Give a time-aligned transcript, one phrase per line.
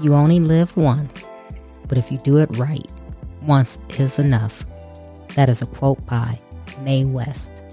[0.00, 1.24] You only live once,
[1.88, 2.86] but if you do it right,
[3.42, 4.64] once is enough.
[5.34, 6.38] That is a quote by
[6.82, 7.64] Mae West.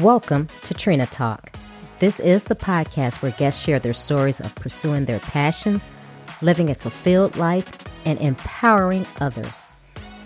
[0.00, 1.50] Welcome to Trina Talk.
[1.98, 5.90] This is the podcast where guests share their stories of pursuing their passions,
[6.40, 7.68] living a fulfilled life,
[8.04, 9.66] and empowering others.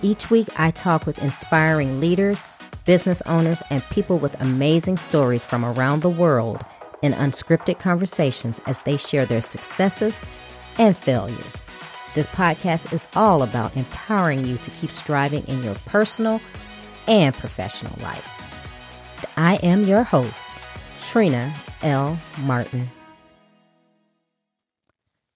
[0.03, 2.45] Each week, I talk with inspiring leaders,
[2.85, 6.63] business owners, and people with amazing stories from around the world
[7.03, 10.23] in unscripted conversations as they share their successes
[10.79, 11.65] and failures.
[12.15, 16.41] This podcast is all about empowering you to keep striving in your personal
[17.07, 18.37] and professional life.
[19.37, 20.61] I am your host,
[21.01, 22.19] Trina L.
[22.41, 22.91] Martin.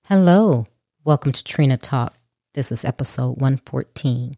[0.08, 0.66] Hello,
[1.04, 2.14] welcome to Trina Talk.
[2.52, 4.34] This is episode 114.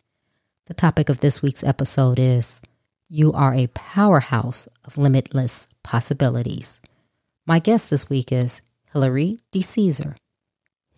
[0.66, 2.62] The topic of this week's episode is
[3.08, 6.80] You are a powerhouse of limitless possibilities.
[7.46, 10.16] My guest this week is Hilary DeCesar.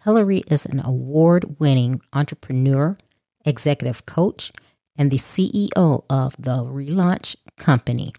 [0.04, 2.96] Hilary is an award winning entrepreneur,
[3.44, 4.50] executive coach,
[4.96, 8.14] and the CEO of the Relaunch Company.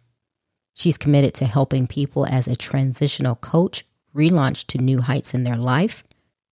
[0.76, 5.58] She's committed to helping people as a transitional coach relaunch to new heights in their
[5.58, 6.03] life,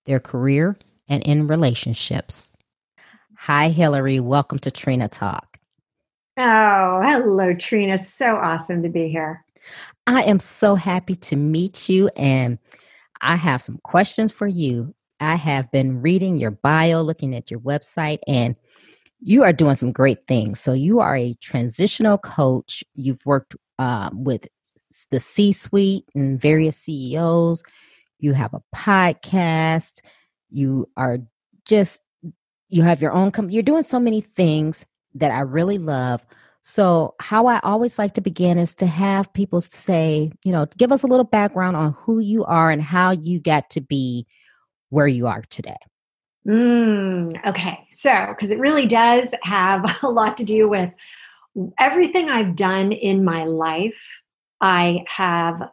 [0.05, 0.75] their career,
[1.07, 2.49] and in relationships.
[3.41, 4.19] Hi, Hilary.
[4.19, 5.46] Welcome to Trina Talk.
[6.39, 7.97] Oh, hello, Trina.
[7.97, 9.43] So awesome to be here.
[10.05, 12.59] I am so happy to meet you, and
[13.21, 14.93] I have some questions for you.
[15.19, 18.57] I have been reading your bio, looking at your website, and
[19.19, 20.59] you are doing some great things.
[20.59, 22.83] So, you are a transitional coach.
[22.93, 24.47] You've worked um, with
[25.09, 27.63] the C suite and various CEOs.
[28.19, 30.07] You have a podcast.
[30.51, 31.17] You are
[31.65, 32.03] just,
[32.69, 34.85] you have your own, you're doing so many things
[35.15, 36.25] that I really love.
[36.61, 40.91] So, how I always like to begin is to have people say, you know, give
[40.91, 44.27] us a little background on who you are and how you got to be
[44.89, 45.77] where you are today.
[46.45, 47.87] Mm, okay.
[47.91, 50.91] So, because it really does have a lot to do with
[51.79, 53.97] everything I've done in my life,
[54.61, 55.69] I have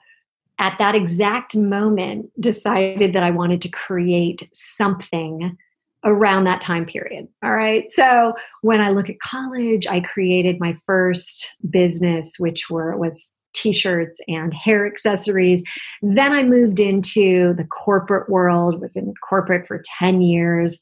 [0.59, 5.57] at that exact moment decided that I wanted to create something
[6.05, 7.27] around that time period.
[7.43, 7.91] All right.
[7.91, 14.21] So when I look at college, I created my first business, which were was t-shirts
[14.29, 15.63] and hair accessories.
[16.03, 20.79] Then I moved into the corporate world, was in corporate for 10 years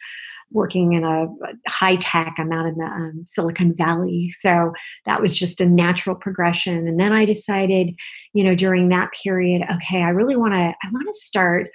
[0.52, 1.26] working in a,
[1.66, 2.34] high tech.
[2.38, 4.32] I'm out in the um, Silicon Valley.
[4.36, 4.72] So
[5.06, 6.86] that was just a natural progression.
[6.86, 7.94] And then I decided,
[8.34, 11.68] you know, during that period, okay, I really want to, I want to start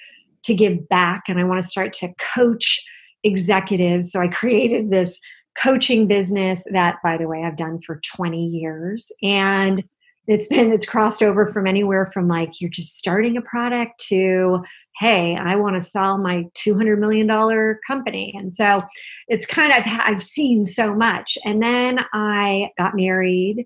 [0.43, 2.79] to give back and I want to start to coach
[3.27, 4.11] executives.
[4.11, 5.19] So I created this
[5.61, 9.11] coaching business that, by the way, I've done for 20 years.
[9.23, 9.83] And
[10.27, 14.61] it's been it's crossed over from anywhere from like you're just starting a product to
[14.99, 18.81] hey i want to sell my 200 million dollar company and so
[19.27, 23.65] it's kind of i've seen so much and then i got married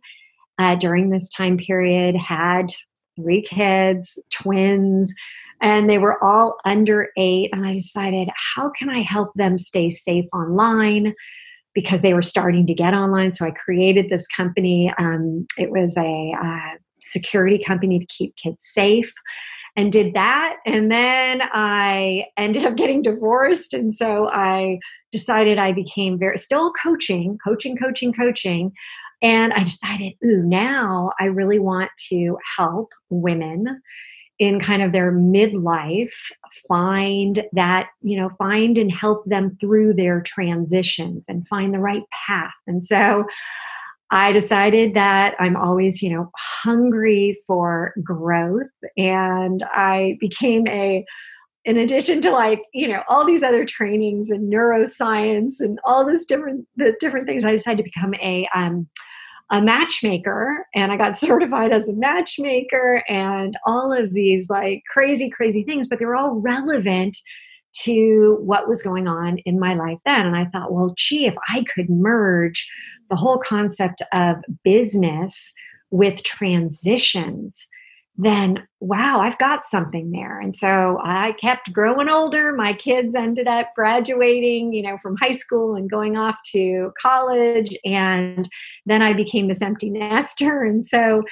[0.60, 2.68] uh, during this time period had
[3.16, 5.14] three kids twins
[5.62, 9.90] and they were all under eight and i decided how can i help them stay
[9.90, 11.14] safe online
[11.74, 13.32] because they were starting to get online.
[13.32, 14.94] So I created this company.
[14.98, 19.12] Um, it was a uh, security company to keep kids safe
[19.76, 20.58] and did that.
[20.66, 23.74] And then I ended up getting divorced.
[23.74, 24.80] And so I
[25.12, 28.74] decided I became very, still coaching, coaching, coaching, coaching.
[29.22, 33.82] And I decided, ooh, now I really want to help women
[34.41, 36.12] in kind of their midlife
[36.68, 42.03] find that you know find and help them through their transitions and find the right
[42.28, 42.52] path.
[42.68, 43.25] And so
[44.13, 48.68] i decided that i'm always you know hungry for growth.
[48.97, 51.06] And i became a
[51.63, 56.26] in addition to like you know all these other trainings and neuroscience and all this
[56.26, 58.90] different the different things i decided to become a um,
[59.52, 65.30] a matchmaker and I got certified as a matchmaker and all of these like crazy,
[65.30, 67.18] crazy things, but they were all relevant
[67.84, 70.26] to what was going on in my life then.
[70.26, 72.70] And I thought, well, gee, if I could merge
[73.09, 75.54] the whole concept of business
[75.90, 77.68] with transitions,
[78.23, 80.40] then wow, I've got something there.
[80.40, 82.53] And so I kept growing older.
[82.53, 87.76] My kids ended up graduating, you know, from high school and going off to college.
[87.84, 88.47] And
[88.85, 90.64] then I became this empty nester.
[90.72, 91.23] And so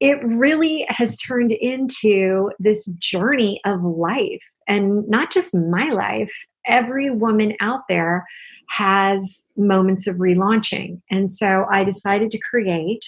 [0.00, 6.32] it really has turned into this journey of life and not just my life.
[6.66, 8.24] Every woman out there
[8.70, 11.00] has moments of relaunching.
[11.10, 13.04] And so I decided to create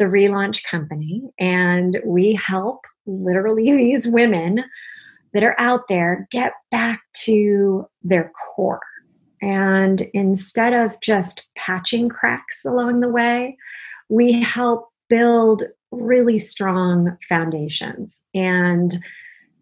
[0.00, 4.64] the relaunch company and we help literally these women
[5.32, 8.80] that are out there get back to their core.
[9.40, 13.56] And instead of just patching cracks along the way,
[14.08, 15.62] we help build
[15.92, 18.24] really strong foundations.
[18.34, 18.98] And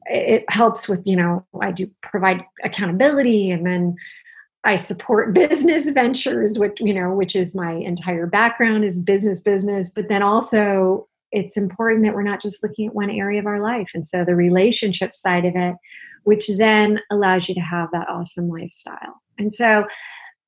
[0.07, 3.97] it helps with, you know, I do provide accountability and then
[4.65, 9.91] I support business ventures, which, you know, which is my entire background is business, business,
[9.91, 13.61] but then also it's important that we're not just looking at one area of our
[13.61, 13.91] life.
[13.95, 15.75] And so the relationship side of it,
[16.25, 19.21] which then allows you to have that awesome lifestyle.
[19.39, 19.87] And so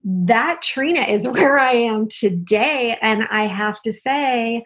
[0.04, 2.96] that Trina is where I am today.
[3.02, 4.62] And I have to say,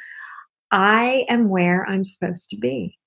[0.70, 2.98] I am where I'm supposed to be.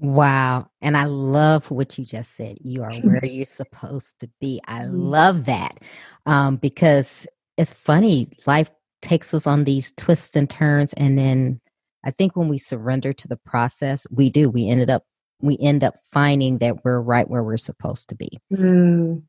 [0.00, 0.70] Wow.
[0.80, 2.58] And I love what you just said.
[2.60, 4.60] You are where you're supposed to be.
[4.66, 4.90] I mm.
[4.92, 5.80] love that
[6.26, 8.28] um, because it's funny.
[8.46, 8.70] Life
[9.02, 10.92] takes us on these twists and turns.
[10.94, 11.60] And then
[12.04, 14.48] I think when we surrender to the process, we do.
[14.48, 15.04] We ended up
[15.40, 18.28] we end up finding that we're right where we're supposed to be.
[18.52, 19.22] Mm,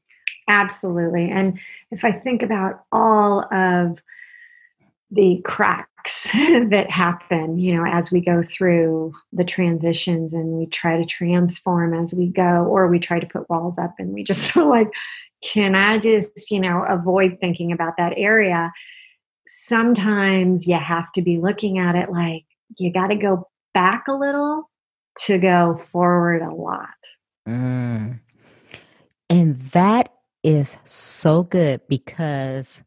[0.47, 1.29] absolutely.
[1.29, 1.59] And
[1.91, 3.99] if I think about all of
[5.11, 5.87] the cracks
[6.33, 11.93] that happen, you know, as we go through the transitions and we try to transform
[11.93, 14.89] as we go, or we try to put walls up and we just feel like,
[15.41, 18.71] can I just, you know, avoid thinking about that area?
[19.47, 22.43] Sometimes you have to be looking at it like,
[22.77, 24.69] you got to go back a little
[25.25, 26.89] to go forward a lot.
[27.47, 28.19] Mm.
[29.29, 30.09] And that
[30.43, 32.83] is so good because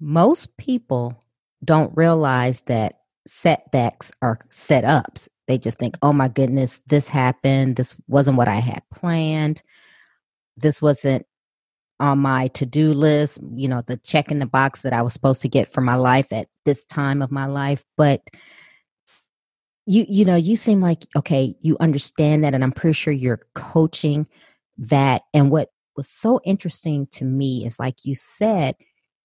[0.00, 1.22] most people
[1.64, 5.28] don't realize that setbacks are set ups.
[5.46, 7.76] They just think, oh my goodness, this happened.
[7.76, 9.62] This wasn't what I had planned.
[10.56, 11.26] This wasn't
[11.98, 15.12] on my to do list, you know, the check in the box that I was
[15.12, 17.84] supposed to get for my life at this time of my life.
[17.96, 18.22] But
[19.86, 23.40] you you know you seem like okay you understand that and i'm pretty sure you're
[23.54, 24.26] coaching
[24.78, 28.74] that and what was so interesting to me is like you said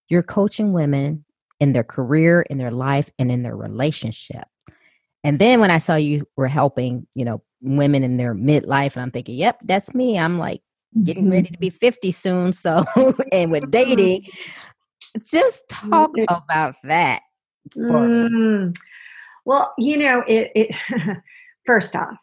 [0.09, 1.25] you're coaching women
[1.59, 4.45] in their career in their life and in their relationship.
[5.23, 9.01] And then when i saw you were helping you know women in their midlife and
[9.01, 10.19] i'm thinking yep that's me.
[10.19, 10.61] I'm like
[11.03, 12.83] getting ready to be 50 soon so
[13.31, 14.25] and with dating.
[15.27, 17.21] Just talk about that
[17.71, 18.29] for me.
[18.29, 18.75] Mm.
[19.45, 20.75] Well, you know, it, it
[21.65, 22.17] first off,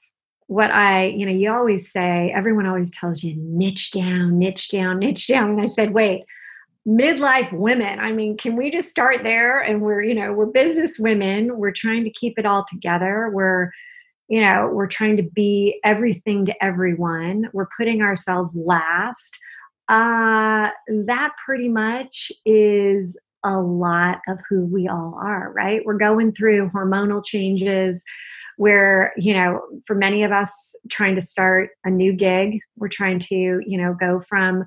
[0.46, 4.99] what I, you know, you always say, everyone always tells you niche down, niche down,
[4.99, 5.50] niche down.
[5.50, 6.25] And I said, wait,
[6.87, 8.00] midlife women.
[8.00, 9.61] I mean, can we just start there?
[9.61, 11.58] And we're, you know, we're business women.
[11.58, 13.31] We're trying to keep it all together.
[13.32, 13.70] We're,
[14.29, 17.49] you know, we're trying to be everything to everyone.
[17.52, 19.38] We're putting ourselves last.
[19.88, 20.70] Uh,
[21.06, 25.82] that pretty much is a lot of who we all are, right?
[25.85, 28.02] We're going through hormonal changes
[28.56, 33.19] where, you know, for many of us trying to start a new gig, we're trying
[33.19, 34.64] to, you know, go from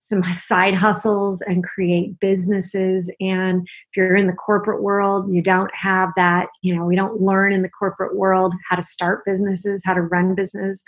[0.00, 3.14] some side hustles and create businesses.
[3.20, 7.20] And if you're in the corporate world, you don't have that, you know, we don't
[7.20, 10.84] learn in the corporate world how to start businesses, how to run business.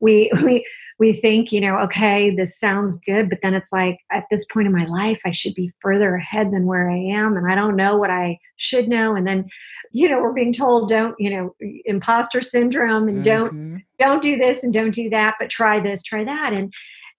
[0.00, 0.66] We, we,
[0.98, 4.66] we think, you know, okay, this sounds good, but then it's like at this point
[4.66, 7.76] in my life, I should be further ahead than where I am, and I don't
[7.76, 9.14] know what I should know.
[9.14, 9.46] And then,
[9.92, 13.24] you know, we're being told, don't, you know, imposter syndrome, and mm-hmm.
[13.24, 16.72] don't, don't do this and don't do that, but try this, try that, and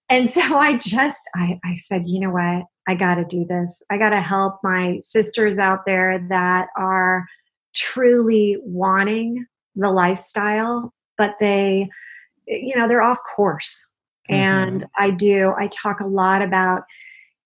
[0.08, 3.82] and so I just, I, I said, you know what, I got to do this.
[3.90, 7.26] I got to help my sisters out there that are
[7.74, 9.46] truly wanting
[9.76, 11.88] the lifestyle, but they
[12.48, 13.90] you know they're off course
[14.30, 14.40] mm-hmm.
[14.40, 16.82] and i do i talk a lot about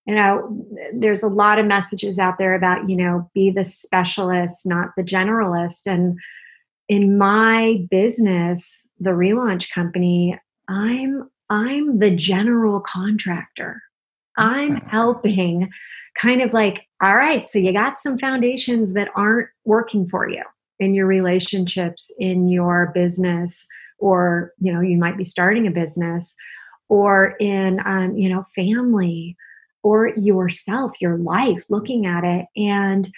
[0.06, 4.66] you know there's a lot of messages out there about you know be the specialist
[4.66, 6.18] not the generalist and
[6.88, 10.38] in my business the relaunch company
[10.68, 13.82] i'm i'm the general contractor.
[14.36, 15.70] I'm helping
[16.18, 20.42] kind of like all right so you got some foundations that aren't working for you
[20.78, 23.66] in your relationships in your business
[23.98, 26.34] or you know you might be starting a business
[26.88, 29.36] or in um, you know family
[29.82, 32.46] or yourself your life looking at it.
[32.56, 33.10] And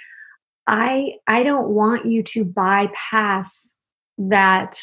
[0.66, 3.75] i i don't want you to bypass
[4.16, 4.81] that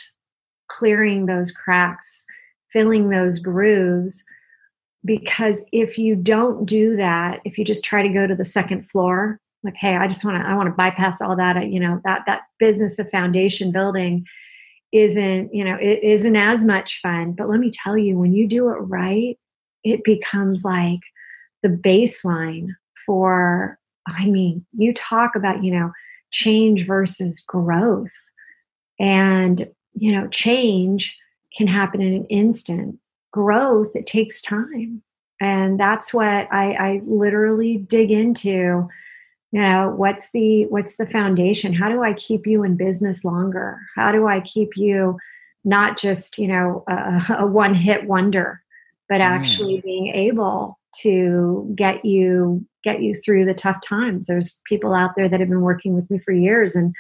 [0.68, 2.26] clearing those cracks
[2.74, 4.24] filling those grooves
[5.04, 8.88] because if you don't do that if you just try to go to the second
[8.90, 11.80] floor like hey i just want to i want to bypass all that uh, you
[11.80, 14.26] know that that business of foundation building
[14.92, 18.48] isn't you know it isn't as much fun but let me tell you when you
[18.48, 19.38] do it right
[19.84, 21.00] it becomes like
[21.64, 22.68] the baseline
[23.06, 25.92] for i mean you talk about you know
[26.32, 28.10] change versus growth.
[29.00, 31.18] And, you know, change
[31.56, 33.00] can happen in an instant.
[33.32, 35.02] Growth, it takes time.
[35.40, 38.88] And that's what I, I literally dig into.
[39.54, 41.74] You know, what's the what's the foundation?
[41.74, 43.80] How do I keep you in business longer?
[43.96, 45.18] How do I keep you
[45.64, 48.62] not just, you know, a, a one hit wonder,
[49.10, 49.26] but mm.
[49.26, 49.84] actually mm.
[49.84, 54.28] being able to get you get you through the tough times.
[54.28, 56.94] There's people out there that have been working with me for years and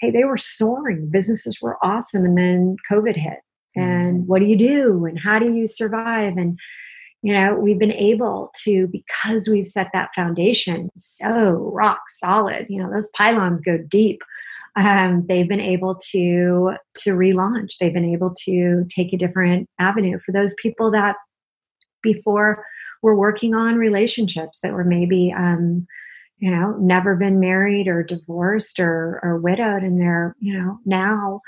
[0.00, 1.10] hey, they were soaring.
[1.10, 3.38] Businesses were awesome and then COVID hit.
[3.78, 4.26] And mm.
[4.26, 5.04] what do you do?
[5.04, 6.36] And how do you survive?
[6.36, 6.58] And
[7.22, 12.80] you know, we've been able to, because we've set that foundation so rock solid, you
[12.80, 14.22] know, those pylons go deep.
[14.76, 17.78] Um, they've been able to to relaunch.
[17.80, 21.16] They've been able to take a different avenue for those people that
[22.02, 22.64] before
[23.02, 25.86] were working on relationships that were maybe um,
[26.38, 31.40] you know never been married or divorced or or widowed and they're you know now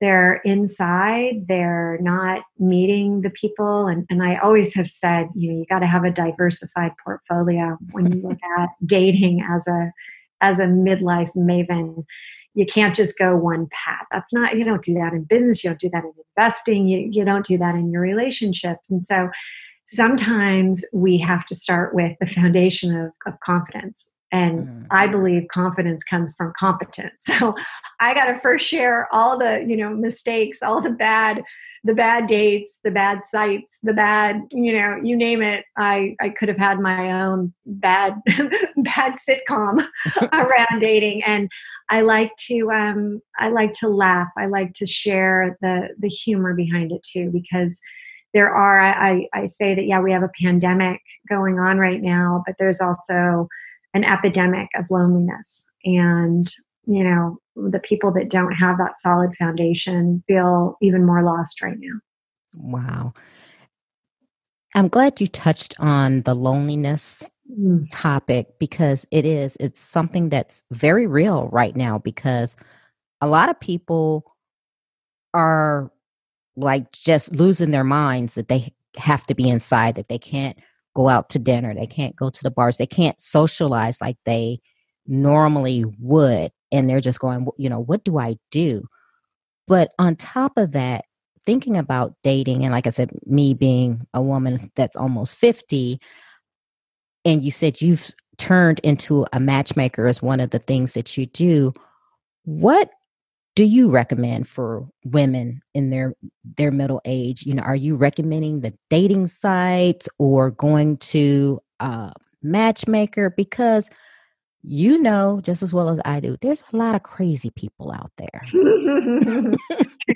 [0.00, 5.58] they're inside they're not meeting the people and, and i always have said you know
[5.58, 9.92] you got to have a diversified portfolio when you look at dating as a
[10.44, 12.04] as a midlife maven.
[12.54, 14.06] You can't just go one path.
[14.12, 17.08] That's not you don't do that in business you don't do that in investing you,
[17.10, 18.90] you don't do that in your relationships.
[18.90, 19.30] And so
[19.86, 24.12] sometimes we have to start with the foundation of, of confidence.
[24.34, 24.86] And mm.
[24.90, 27.12] I believe confidence comes from competence.
[27.34, 27.54] So
[28.00, 31.42] I got to first share all the, you know, mistakes, all the bad,
[31.82, 35.64] the bad dates, the bad sites, the bad, you know, you name it.
[35.76, 38.20] I, I could have had my own bad,
[38.76, 39.86] bad sitcom
[40.32, 41.22] around dating.
[41.24, 41.50] And
[41.90, 44.28] I like to, um, I like to laugh.
[44.38, 47.80] I like to share the, the humor behind it too, because
[48.32, 52.42] there are I, I say that yeah we have a pandemic going on right now
[52.44, 53.48] but there's also
[53.94, 55.70] an epidemic of loneliness.
[55.84, 56.52] And
[56.86, 61.76] you know the people that don't have that solid foundation feel even more lost right
[61.78, 62.00] now.
[62.56, 63.14] Wow.
[64.76, 67.86] I'm glad you touched on the loneliness mm.
[67.92, 72.56] topic because it is it's something that's very real right now because
[73.20, 74.24] a lot of people
[75.32, 75.92] are
[76.56, 80.58] like just losing their minds that they have to be inside, that they can't
[80.94, 84.60] go out to dinner, they can't go to the bars, they can't socialize like they
[85.06, 86.50] normally would.
[86.72, 88.86] And they're just going, you know, what do I do?
[89.68, 91.04] But on top of that,
[91.44, 95.98] thinking about dating, and like I said, me being a woman that's almost 50,
[97.24, 101.26] and you said you've turned into a matchmaker as one of the things that you
[101.26, 101.72] do.
[102.44, 102.90] What
[103.54, 106.14] do you recommend for women in their
[106.56, 107.44] their middle age?
[107.44, 113.30] You know are you recommending the dating sites or going to a matchmaker?
[113.30, 113.90] Because
[114.66, 118.10] you know just as well as i do there's a lot of crazy people out
[118.16, 118.42] there.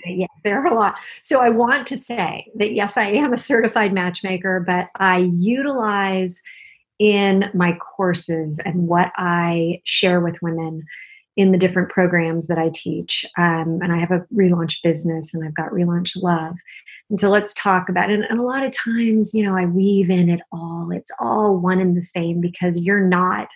[0.06, 0.96] Yes there are a lot.
[1.22, 6.42] So i want to say that yes i am a certified matchmaker but i utilize
[6.98, 10.84] in my courses and what i share with women
[11.38, 13.24] in the different programs that I teach.
[13.38, 16.56] Um, and I have a relaunch business and I've got relaunch love.
[17.10, 18.20] And so let's talk about it.
[18.28, 20.90] And, a lot of times, you know, I weave in it all.
[20.92, 23.48] It's all one and the same because you're not,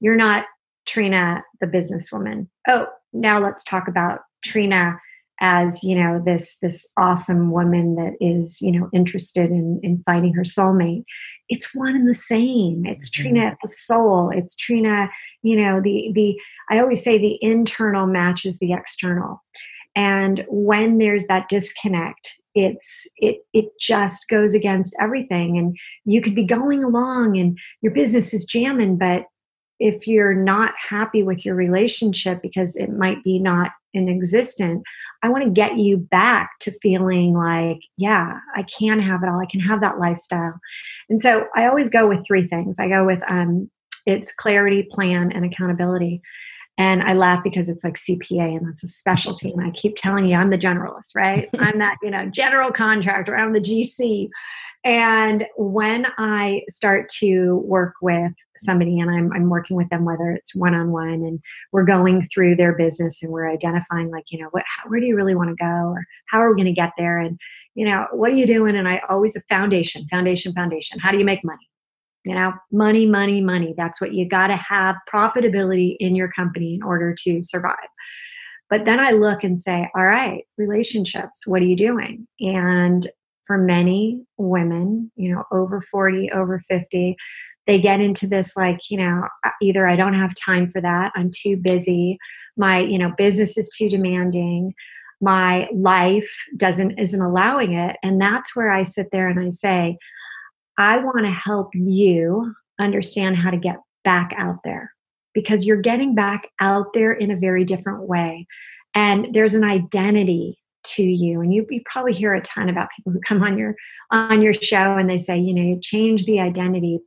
[0.00, 0.46] you're not
[0.86, 2.48] Trina, the businesswoman.
[2.68, 4.98] Oh, now let's talk about Trina
[5.42, 10.34] as you know this this awesome woman that is you know interested in in finding
[10.34, 11.04] her soulmate
[11.50, 12.84] it's one and the same.
[12.86, 13.22] It's mm-hmm.
[13.22, 14.30] trina at the soul.
[14.34, 15.10] It's trina
[15.42, 16.40] you know the the
[16.70, 19.42] i always say the internal matches the external.
[19.96, 25.58] And when there's that disconnect it's it it just goes against everything.
[25.58, 29.24] And you could be going along and your business is jamming but
[29.80, 34.82] if you're not happy with your relationship because it might be not in existence,
[35.22, 39.40] I want to get you back to feeling like, yeah, I can have it all.
[39.40, 40.58] I can have that lifestyle.
[41.08, 42.78] And so I always go with three things.
[42.78, 43.70] I go with um,
[44.06, 46.22] it's clarity, plan, and accountability.
[46.78, 49.52] And I laugh because it's like CPA and that's a specialty.
[49.52, 51.48] And I keep telling you, I'm the generalist, right?
[51.58, 54.30] I'm that, you know, general contractor, I'm the GC.
[54.82, 60.30] And when I start to work with somebody and I'm, I'm working with them, whether
[60.30, 61.38] it's one on one and
[61.72, 65.06] we're going through their business and we're identifying, like, you know, what, how, where do
[65.06, 65.66] you really want to go?
[65.66, 67.18] Or how are we going to get there?
[67.18, 67.38] And,
[67.74, 68.74] you know, what are you doing?
[68.74, 70.98] And I always, a foundation, foundation, foundation.
[70.98, 71.68] How do you make money?
[72.24, 73.74] You know, money, money, money.
[73.76, 77.76] That's what you got to have profitability in your company in order to survive.
[78.70, 82.26] But then I look and say, all right, relationships, what are you doing?
[82.40, 83.06] And
[83.50, 87.16] for many women, you know, over 40, over 50,
[87.66, 89.26] they get into this like, you know,
[89.60, 92.16] either I don't have time for that, I'm too busy,
[92.56, 94.74] my you know business is too demanding
[95.20, 97.96] my life doesn't isn't allowing it.
[98.02, 99.96] And that's where i sit there and i say
[100.78, 104.92] i want to help you understand how to get back out there
[105.34, 108.46] because you're getting back out there in a very different way.
[108.94, 113.12] And there's an identity to you and you, you probably hear a ton about people
[113.12, 113.74] who come on your
[114.10, 117.00] on your show and they say you know you change the identity.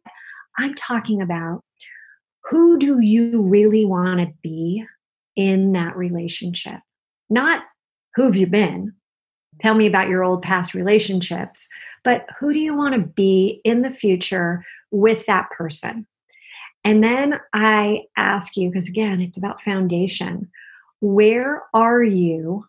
[0.58, 1.64] I'm talking about
[2.50, 4.86] who do you really want to be
[5.36, 6.80] in that relationship?
[7.30, 7.64] Not
[8.16, 8.94] who have you been.
[9.62, 11.68] Tell me about your old past relationships
[12.04, 16.06] but who do you want to be in the future with that person?
[16.84, 20.52] And then i ask you because again it's about foundation.
[21.00, 22.66] Where are you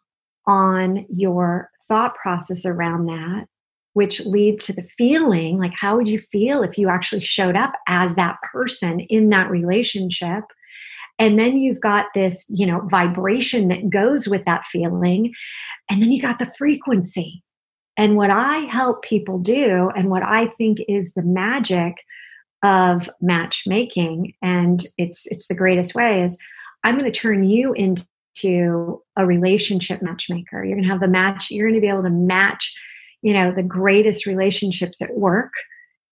[0.47, 3.47] on your thought process around that
[3.95, 7.73] which lead to the feeling like how would you feel if you actually showed up
[7.89, 10.45] as that person in that relationship?
[11.19, 15.33] And then you've got this you know vibration that goes with that feeling.
[15.89, 17.43] And then you got the frequency.
[17.97, 21.95] And what i help people do and what i think is the magic
[22.65, 26.37] of matchmaking and it's it's the greatest way is
[26.83, 28.05] i'm going to turn you into
[29.17, 30.65] a relationship matchmaker.
[30.65, 32.75] You're going to have the match you're going to be able to match
[33.23, 35.53] you know the greatest relationships at work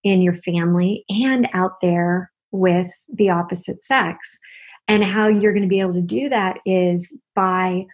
[0.03, 4.39] in your family and out there with the opposite sex.
[4.87, 7.85] And how you're going to be able to do that is by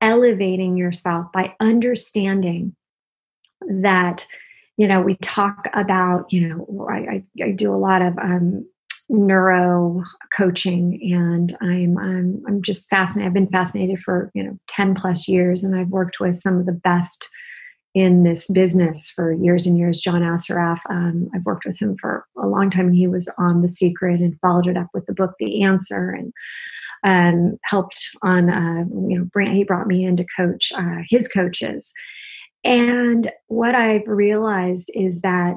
[0.00, 2.74] elevating yourself, by understanding
[3.68, 4.26] that,
[4.78, 8.66] you know, we talk about, you know, I, I, I do a lot of um,
[9.10, 10.04] neuro
[10.36, 13.28] coaching and I'm, I'm, I'm just fascinated.
[13.28, 16.66] I've been fascinated for, you know, 10 plus years and I've worked with some of
[16.66, 17.28] the best
[17.92, 20.00] in this business for years and years.
[20.00, 22.92] John Assaraf, um, I've worked with him for a long time.
[22.92, 26.32] He was on The Secret and followed it up with the book The Answer and
[27.02, 31.26] um, helped on, uh, you know, brand, he brought me in to coach uh, his
[31.26, 31.92] coaches.
[32.62, 35.56] And what I've realized is that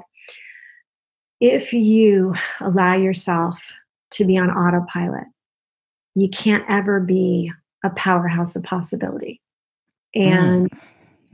[1.39, 3.59] if you allow yourself
[4.11, 5.25] to be on autopilot,
[6.15, 7.51] you can't ever be
[7.83, 9.41] a powerhouse of possibility.
[10.15, 10.79] And mm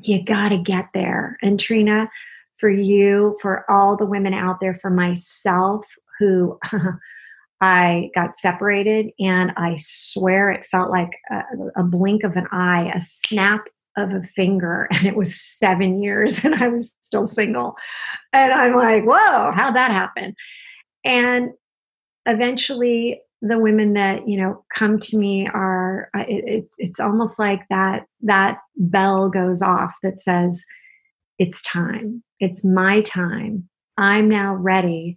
[0.01, 1.37] you got to get there.
[1.41, 2.09] And Trina,
[2.57, 5.85] for you, for all the women out there, for myself
[6.19, 6.59] who
[7.61, 12.89] I got separated, and I swear it felt like a, a, blink of an eye,
[12.95, 13.65] a snap
[13.99, 17.75] of a finger, and it was seven years, and I was still single.
[18.33, 20.35] And I'm like, whoa, how'd that happen?
[21.03, 21.51] And
[22.25, 27.39] eventually, the women that you know come to me are uh, it, it, it's almost
[27.39, 30.63] like that that bell goes off that says
[31.37, 35.15] it's time it's my time i'm now ready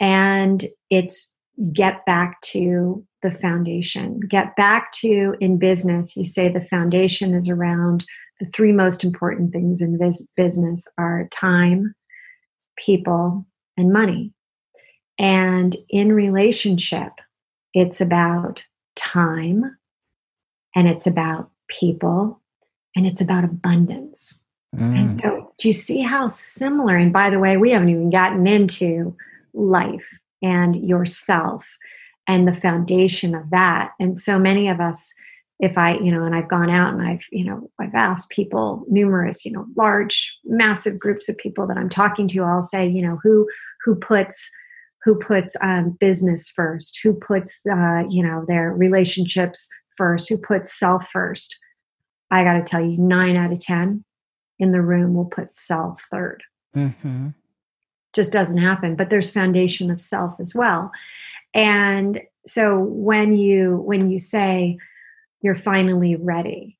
[0.00, 1.32] and it's
[1.72, 7.48] get back to the foundation get back to in business you say the foundation is
[7.48, 8.04] around
[8.40, 11.94] the three most important things in this business are time
[12.76, 14.32] people and money
[15.18, 17.12] and in relationship
[17.74, 18.64] it's about
[18.96, 19.76] time
[20.74, 22.40] and it's about people
[22.96, 24.42] and it's about abundance.
[24.76, 24.98] Mm.
[24.98, 26.96] And so, do you see how similar?
[26.96, 29.16] And by the way, we haven't even gotten into
[29.52, 30.06] life
[30.42, 31.66] and yourself
[32.30, 33.90] and the foundation of that.
[33.98, 35.12] And so many of us,
[35.58, 38.84] if I, you know, and I've gone out and I've, you know, I've asked people,
[38.88, 43.02] numerous, you know, large, massive groups of people that I'm talking to, I'll say, you
[43.02, 43.48] know, who
[43.84, 44.48] who puts
[45.02, 50.78] who puts um, business first, who puts uh, you know their relationships first, who puts
[50.78, 51.58] self first.
[52.30, 54.04] I got to tell you, nine out of ten
[54.60, 56.38] in the room will put self 3rd
[56.76, 57.28] mm-hmm.
[58.12, 60.92] Just doesn't happen, but there's foundation of self as well.
[61.54, 64.78] And so when you when you say
[65.42, 66.78] you're finally ready,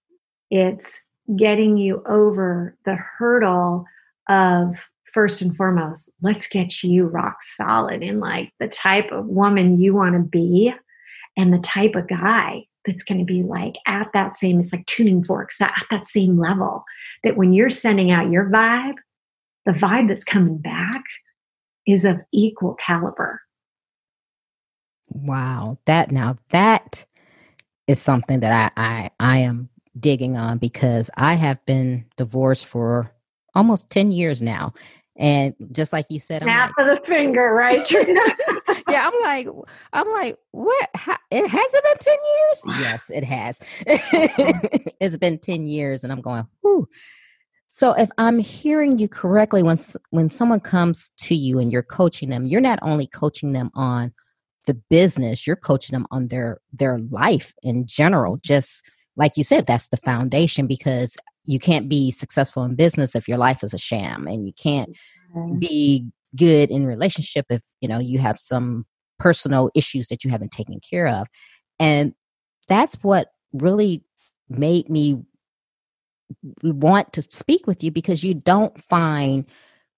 [0.51, 1.05] it's
[1.37, 3.85] getting you over the hurdle
[4.29, 9.81] of first and foremost, let's get you rock solid in like the type of woman
[9.81, 10.73] you want to be
[11.37, 14.87] and the type of guy that's going to be like at that same, it's like
[14.87, 16.85] tuning forks at that same level.
[17.25, 18.97] That when you're sending out your vibe,
[19.67, 21.03] the vibe that's coming back
[21.87, 23.43] is of equal caliber.
[25.11, 25.79] Wow.
[25.87, 27.05] That now that
[27.87, 29.69] is something that I I, I am
[29.99, 33.13] digging on because I have been divorced for
[33.55, 34.73] almost 10 years now
[35.21, 37.91] and just like you said, snap like, of the finger, right?
[38.89, 39.47] yeah, I'm like,
[39.93, 40.89] I'm like, what?
[40.95, 42.81] How, it hasn't been ten years?
[42.81, 43.61] Yes, it has.
[45.01, 46.89] it's been ten years, and I'm going, whoo.
[47.69, 52.31] So if I'm hearing you correctly, when when someone comes to you and you're coaching
[52.31, 54.15] them, you're not only coaching them on
[54.71, 59.67] the business you're coaching them on their their life in general just like you said
[59.67, 63.79] that's the foundation because you can't be successful in business if your life is a
[63.79, 64.97] sham and you can't
[65.59, 66.07] be
[66.37, 68.85] good in relationship if you know you have some
[69.21, 71.29] personal issues that you haven't taken care of.
[71.79, 72.15] And
[72.67, 74.03] that's what really
[74.49, 75.23] made me
[76.63, 79.47] want to speak with you because you don't find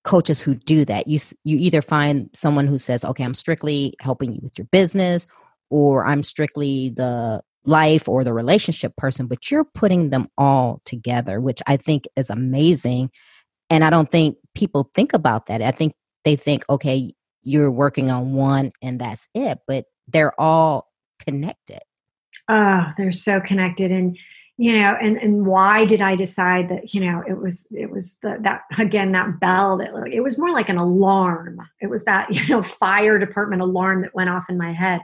[0.04, 1.06] coaches who do that.
[1.06, 5.26] You you either find someone who says okay I'm strictly helping you with your business
[5.70, 11.40] or I'm strictly the life or the relationship person but you're putting them all together
[11.40, 13.10] which I think is amazing
[13.70, 15.62] and I don't think people think about that.
[15.62, 17.12] I think they think okay
[17.44, 20.88] you're working on one and that's it but they're all
[21.24, 21.80] connected.
[22.48, 24.18] Oh they're so connected and
[24.58, 28.18] you know and and why did i decide that you know it was it was
[28.22, 32.32] the, that again that bell that it was more like an alarm it was that
[32.34, 35.00] you know fire department alarm that went off in my head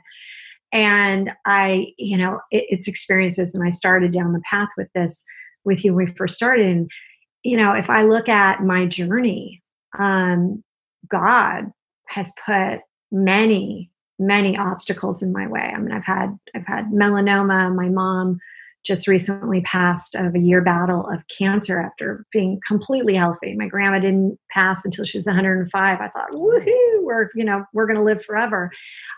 [0.72, 5.24] and i you know it, it's experiences and i started down the path with this
[5.64, 6.90] with you when we first started and
[7.42, 9.62] you know if i look at my journey
[9.98, 10.62] um
[11.10, 11.72] god
[12.08, 12.80] has put
[13.10, 15.60] many many obstacles in my way.
[15.60, 17.74] I mean, I've had I've had melanoma.
[17.74, 18.40] My mom
[18.88, 23.54] just recently passed of a year battle of cancer after being completely healthy.
[23.54, 26.00] My grandma didn't pass until she was 105.
[26.00, 28.70] I thought, woohoo, we're you know we're going to live forever.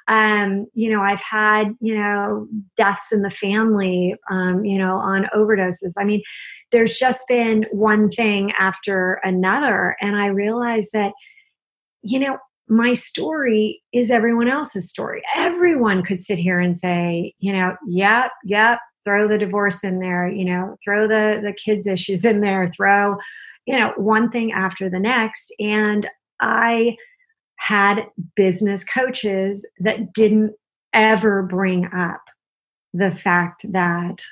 [0.09, 4.17] Um, you know, I've had you know deaths in the family.
[4.29, 5.95] Um, you know, on overdoses.
[5.97, 6.23] I mean,
[6.73, 11.13] there's just been one thing after another, and I realized that
[12.03, 15.23] you know my story is everyone else's story.
[15.37, 20.29] Everyone could sit here and say, you know, yep, yep, throw the divorce in there,
[20.29, 23.17] you know, throw the the kids issues in there, throw,
[23.67, 25.53] you know, one thing after the next.
[25.59, 26.09] And
[26.41, 26.97] I
[27.57, 30.55] had business coaches that didn't
[30.93, 32.23] ever bring up
[32.93, 34.23] the fact that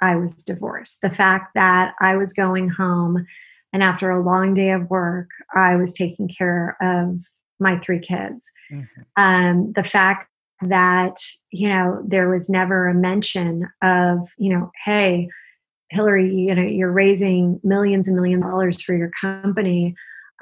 [0.00, 3.26] I was divorced, the fact that I was going home
[3.74, 7.18] and after a long day of work, I was taking care of
[7.58, 8.48] my three kids.
[8.70, 9.02] Mm-hmm.
[9.16, 10.30] Um, the fact
[10.68, 11.16] that,
[11.50, 15.28] you know, there was never a mention of, you know, hey,
[15.90, 19.94] Hilary, you know, you're raising millions and millions of dollars for your company.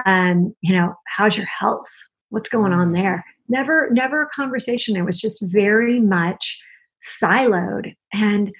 [0.07, 1.89] Um, you know, how's your health?
[2.31, 3.03] What's going on mm-hmm.
[3.03, 3.25] there?
[3.49, 4.97] Never, never a conversation.
[4.97, 6.63] It was just very much
[7.03, 7.95] siloed.
[8.13, 8.53] And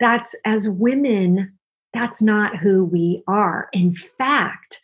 [0.00, 1.52] that's as women,
[1.92, 3.68] that's not who we are.
[3.72, 4.80] In fact,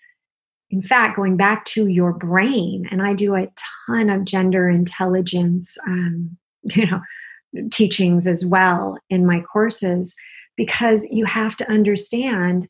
[0.71, 3.49] in fact, going back to your brain, and I do a
[3.87, 7.01] ton of gender intelligence, um, you know,
[7.71, 10.15] teachings as well in my courses,
[10.57, 12.69] because you have to understand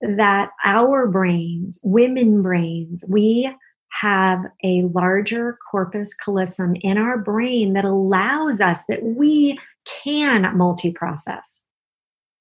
[0.00, 3.54] that our brains, women brains, we
[3.90, 11.64] have a larger corpus callosum in our brain that allows us that we can multi-process.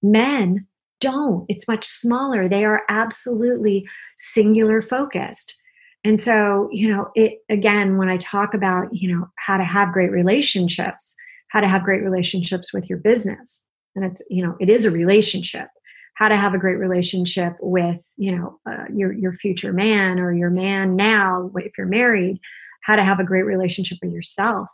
[0.02, 0.66] Men
[1.02, 1.46] don't.
[1.50, 2.48] It's much smaller.
[2.48, 3.86] They are absolutely
[4.18, 5.60] singular focused.
[6.04, 9.94] And so, you know, it again, when I talk about, you know, how to have
[9.94, 11.16] great relationships,
[11.50, 14.92] how to have great relationships with your business, and it's, you know, it is a
[14.92, 15.68] relationship.
[16.16, 20.34] How to have a great relationship with, you know, uh, your your future man or
[20.34, 22.40] your man now, if you're married.
[22.84, 24.68] How to have a great relationship with yourself.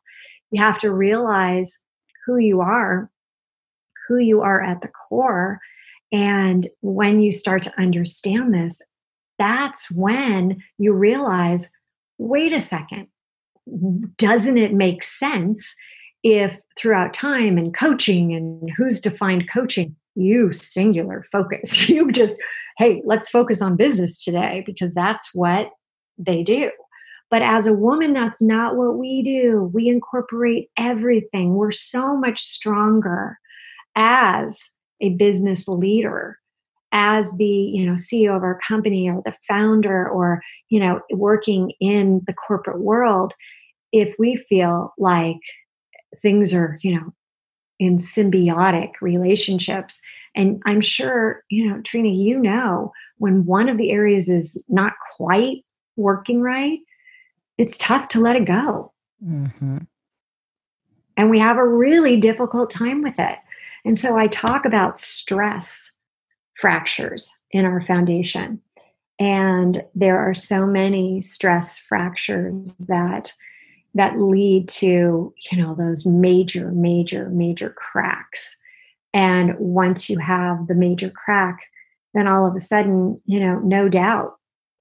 [0.52, 1.78] You have to realize
[2.26, 3.10] who you are,
[4.08, 5.60] who you are at the core,
[6.12, 8.82] and when you start to understand this,
[9.38, 11.72] that's when you realize
[12.18, 13.08] wait a second,
[14.18, 15.76] doesn't it make sense
[16.24, 19.96] if throughout time and coaching and who's defined coaching?
[20.16, 21.90] You singular focus.
[21.90, 22.42] You just,
[22.78, 25.70] hey, let's focus on business today because that's what
[26.18, 26.72] they do.
[27.30, 29.70] But as a woman, that's not what we do.
[29.74, 31.56] We incorporate everything.
[31.56, 33.38] We're so much stronger
[33.96, 36.40] as a business leader
[36.92, 41.72] as the you know ceo of our company or the founder or you know working
[41.80, 43.34] in the corporate world
[43.92, 45.38] if we feel like
[46.22, 47.14] things are you know
[47.80, 50.02] in symbiotic relationships
[50.36, 54.94] and i'm sure you know trina you know when one of the areas is not
[55.16, 55.58] quite
[55.98, 56.80] working right
[57.58, 59.80] it's tough to let it go mm-hmm.
[61.18, 63.38] and we have a really difficult time with it
[63.86, 65.94] and so I talk about stress
[66.56, 68.62] fractures in our foundation.
[69.20, 73.34] And there are so many stress fractures that
[73.94, 78.56] that lead to, you know, those major, major, major cracks.
[79.12, 81.58] And once you have the major crack,
[82.14, 84.38] then all of a sudden, you know, no doubt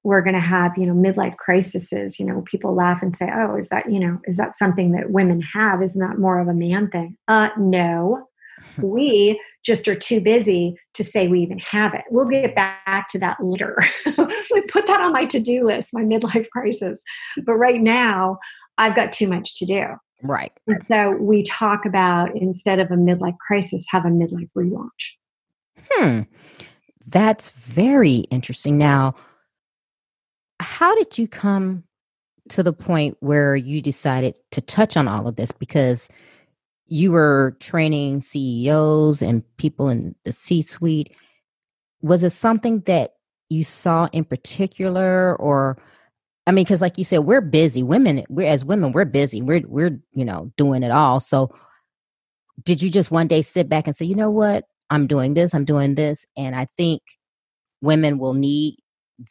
[0.06, 3.56] we're going to have you know midlife crises you know people laugh and say oh
[3.56, 6.54] is that you know is that something that women have isn't that more of a
[6.54, 8.24] man thing uh no
[8.78, 12.02] we just are too busy to say we even have it.
[12.10, 13.78] We'll get back to that later.
[14.52, 17.02] We put that on my to-do list my midlife crisis.
[17.44, 18.38] But right now
[18.78, 19.84] i've got too much to do.
[20.22, 20.52] Right.
[20.66, 24.88] And so we talk about instead of a midlife crisis have a midlife relaunch.
[25.90, 26.22] Hmm.
[27.06, 28.78] That's very interesting.
[28.78, 29.14] Now
[30.60, 31.84] how did you come
[32.48, 35.52] to the point where you decided to touch on all of this?
[35.52, 36.08] Because
[36.88, 41.16] you were training CEOs and people in the C suite.
[42.02, 43.14] Was it something that
[43.48, 45.76] you saw in particular or
[46.46, 47.82] I mean, because like you said, we're busy.
[47.82, 49.42] Women, we're as women, we're busy.
[49.42, 51.18] We're we're you know doing it all.
[51.18, 51.52] So,
[52.62, 55.54] did you just one day sit back and say, you know what, I'm doing this,
[55.54, 57.02] I'm doing this, and I think
[57.82, 58.76] women will need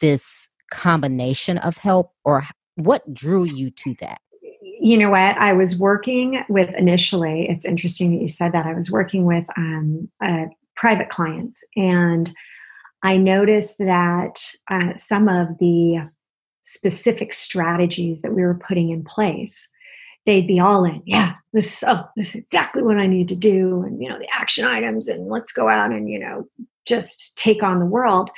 [0.02, 2.44] this combination of help or
[2.76, 4.20] what drew you to that?
[4.86, 5.38] You know what?
[5.38, 8.66] I was working with initially, it's interesting that you said that.
[8.66, 10.46] I was working with um, uh,
[10.76, 12.32] private clients, and
[13.02, 16.08] I noticed that uh, some of the
[16.62, 19.70] specific strategies that we were putting in place
[20.26, 23.84] they'd be all in yeah this oh this is exactly what i need to do
[23.84, 26.44] and you know the action items and let's go out and you know
[26.88, 28.32] just take on the world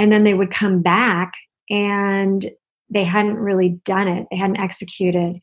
[0.00, 1.34] and then they would come back
[1.70, 2.50] and
[2.90, 5.38] they hadn't really done it, they hadn't executed.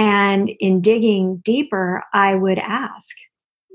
[0.00, 3.14] And in digging deeper, I would ask,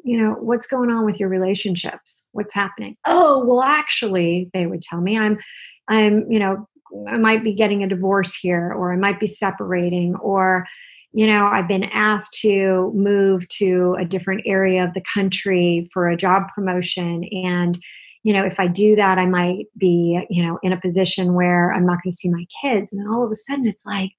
[0.03, 2.27] you know, what's going on with your relationships?
[2.31, 2.97] What's happening?
[3.05, 5.38] Oh, well, actually, they would tell me, I'm,
[5.88, 6.67] I'm, you know,
[7.07, 10.65] I might be getting a divorce here, or I might be separating, or,
[11.13, 16.09] you know, I've been asked to move to a different area of the country for
[16.09, 17.23] a job promotion.
[17.43, 17.77] And,
[18.23, 21.71] you know, if I do that, I might be, you know, in a position where
[21.71, 22.88] I'm not going to see my kids.
[22.91, 24.09] And all of a sudden it's like,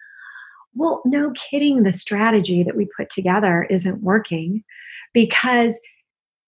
[0.77, 4.63] well, no kidding, the strategy that we put together isn't working
[5.13, 5.79] because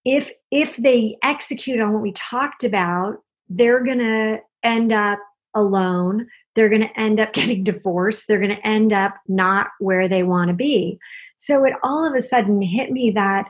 [0.05, 3.17] if if they execute on what we talked about,
[3.49, 5.19] they're going to end up
[5.55, 6.27] alone.
[6.55, 8.29] They're going to end up getting divorced.
[8.29, 10.99] They're going to end up not where they want to be.
[11.39, 13.47] So it all of a sudden hit me that,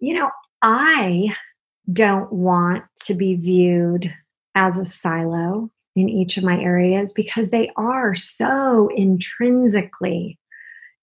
[0.00, 0.30] you know,
[0.62, 1.34] I
[1.92, 4.12] don't want to be viewed
[4.54, 10.38] as a silo in each of my areas because they are so intrinsically,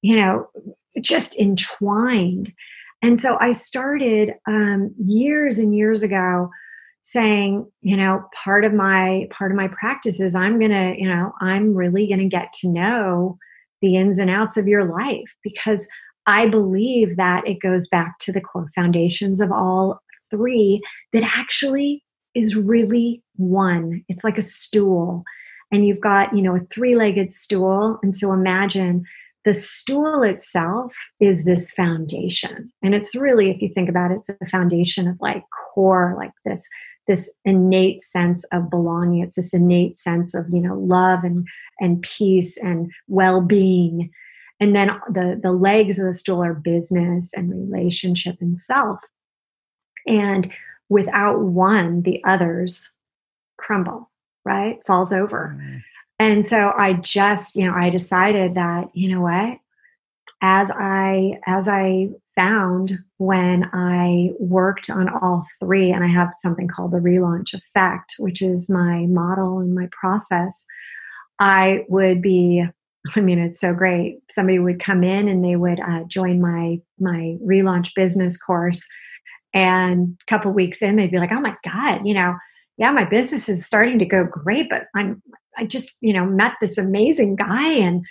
[0.02, 0.48] you know,
[1.02, 2.54] just entwined.
[3.02, 6.50] And so I started um, years and years ago
[7.02, 11.34] saying, you know, part of my part of my practice is I'm gonna, you know,
[11.42, 13.38] I'm really gonna get to know
[13.82, 15.88] the ins and outs of your life because
[16.26, 22.04] I believe that it goes back to the core foundations of all three that actually
[22.36, 24.04] is really one.
[24.08, 25.24] It's like a stool.
[25.72, 28.00] And you've got, you know, a three legged stool.
[28.04, 29.06] And so imagine
[29.46, 32.72] the stool itself is this foundation.
[32.82, 35.44] And it's really, if you think about it, it's a foundation of like
[35.74, 36.68] core, like this
[37.08, 41.46] this innate sense of belonging it's this innate sense of you know love and
[41.80, 44.10] and peace and well-being
[44.60, 49.00] and then the the legs of the stool are business and relationship and self
[50.08, 50.52] and
[50.94, 52.96] without one, the others
[53.58, 54.12] crumble,
[54.46, 54.80] right?
[54.86, 55.58] Falls over.
[55.60, 55.82] Mm.
[56.20, 59.58] And so I just, you know, I decided that, you know what?
[60.42, 66.68] As I as I found when I worked on all three, and I have something
[66.68, 70.66] called the relaunch effect, which is my model and my process,
[71.40, 72.66] I would be
[73.16, 74.20] I mean, it's so great.
[74.32, 78.86] Somebody would come in and they would uh, join my my relaunch business course,
[79.54, 82.36] and a couple weeks in, they'd be like, oh my God, you know,
[82.78, 85.22] yeah, my business is starting to go great, but I'm,
[85.58, 88.04] I just, you know, met this amazing guy and,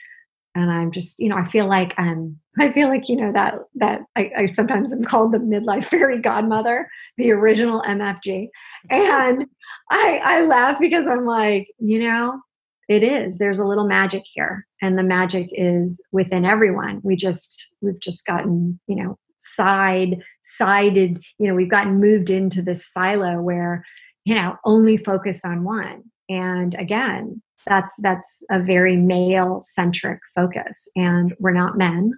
[0.55, 3.55] and I'm just, you know, I feel like, um, I feel like, you know, that,
[3.77, 8.49] that I, I sometimes am called the midlife fairy godmother, the original MFG.
[8.91, 9.47] And
[9.91, 12.41] I, I laugh because I'm like, you know,
[12.89, 17.01] it is, there's a little magic here and the magic is within everyone.
[17.03, 22.63] We just, we've just gotten, you know, side sided you know we've gotten moved into
[22.63, 23.85] this silo where
[24.25, 26.03] you know only focus on one.
[26.29, 30.89] And again that's that's a very male centric focus.
[30.97, 32.13] And we're not men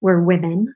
[0.00, 0.74] we're women.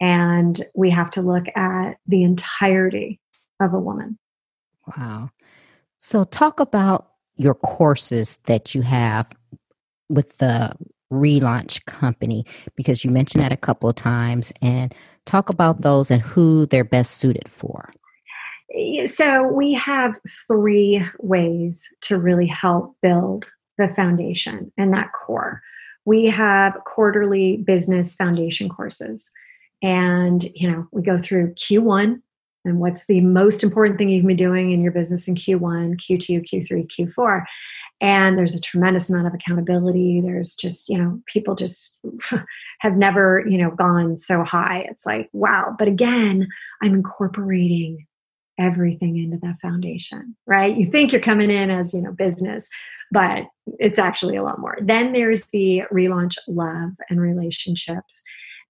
[0.00, 3.20] And we have to look at the entirety
[3.60, 4.18] of a woman.
[4.96, 5.30] Wow.
[5.98, 9.28] So talk about your courses that you have
[10.08, 10.72] with the
[11.12, 12.44] relaunch company
[12.76, 14.94] because you mentioned that a couple of times and
[15.24, 17.90] talk about those and who they're best suited for
[19.06, 20.14] so we have
[20.46, 25.62] three ways to really help build the foundation and that core.
[26.04, 29.30] We have quarterly business foundation courses.
[29.82, 32.20] And, you know, we go through Q1
[32.68, 36.00] and what's the most important thing you can be doing in your business in Q1,
[36.00, 37.44] Q2, Q3, Q4.
[38.00, 40.20] And there's a tremendous amount of accountability.
[40.20, 41.98] There's just, you know, people just
[42.80, 44.86] have never, you know, gone so high.
[44.88, 45.74] It's like, wow.
[45.78, 46.46] But again,
[46.82, 48.06] I'm incorporating
[48.58, 50.76] everything into that foundation, right?
[50.76, 52.68] You think you're coming in as, you know, business,
[53.10, 53.46] but
[53.78, 54.76] it's actually a lot more.
[54.80, 58.22] Then there's the relaunch love and relationships.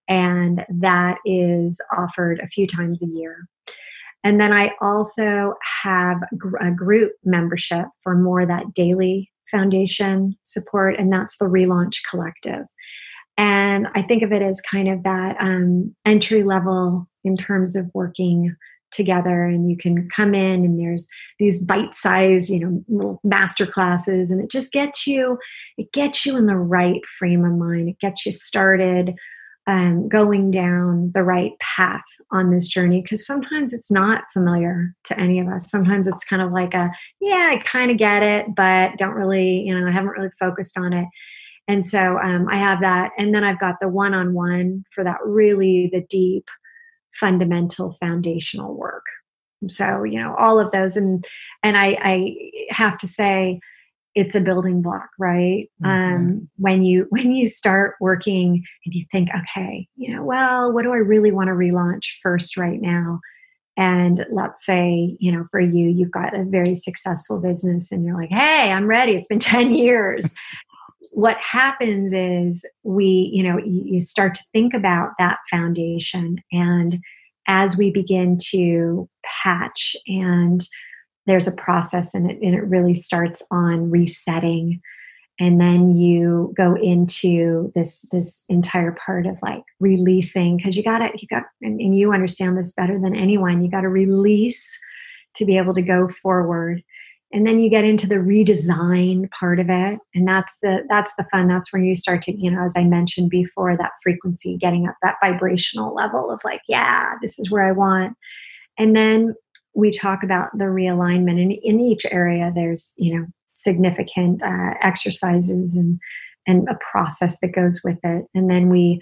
[0.06, 3.46] And that is offered a few times a year.
[4.24, 6.18] And then I also have
[6.60, 12.66] a group membership for more that daily foundation support, and that's the Relaunch Collective.
[13.36, 17.86] And I think of it as kind of that um, entry level in terms of
[17.94, 18.56] working
[18.90, 21.06] together and you can come in and there's
[21.38, 25.38] these bite size you know master classes and it just gets you
[25.76, 29.14] it gets you in the right frame of mind it gets you started
[29.68, 32.00] um, going down the right path
[32.32, 35.70] on this journey because sometimes it's not familiar to any of us.
[35.70, 39.60] Sometimes it's kind of like a, yeah, I kind of get it, but don't really,
[39.60, 41.06] you know, I haven't really focused on it.
[41.68, 43.10] And so um, I have that.
[43.18, 46.46] And then I've got the one on one for that really the deep,
[47.20, 49.04] fundamental, foundational work.
[49.68, 50.96] So, you know, all of those.
[50.96, 51.26] And,
[51.62, 53.60] and I, I have to say,
[54.18, 55.70] it's a building block right?
[55.82, 56.14] Mm-hmm.
[56.14, 60.82] um, when you when you start working and you think okay you know well what
[60.82, 63.20] do i really want to relaunch first right now?
[63.76, 68.20] And let's say you know for you you've got a very successful business and you're
[68.20, 70.34] like hey i'm ready it's been 10 years.
[71.12, 76.98] What happens is we you know you start to think about that foundation and
[77.46, 80.60] as we begin to patch and
[81.28, 84.80] there's a process and it, and it really starts on resetting.
[85.38, 90.98] And then you go into this this entire part of like releasing because you got
[90.98, 94.68] to you got and, and, you understand this better than anyone you got to release
[95.36, 96.82] to be able to go forward.
[97.30, 101.26] And then you get into the redesign part of it and that's the that's the
[101.30, 101.46] fun.
[101.46, 104.96] That's when you start to you know as i mentioned before that frequency getting up
[105.02, 108.16] that vibrational level of like yeah this is where i want.
[108.78, 109.34] And then
[109.74, 115.76] we talk about the realignment and in each area there's you know significant uh, exercises
[115.76, 115.98] and
[116.46, 118.24] and a process that goes with it.
[118.34, 119.00] And then we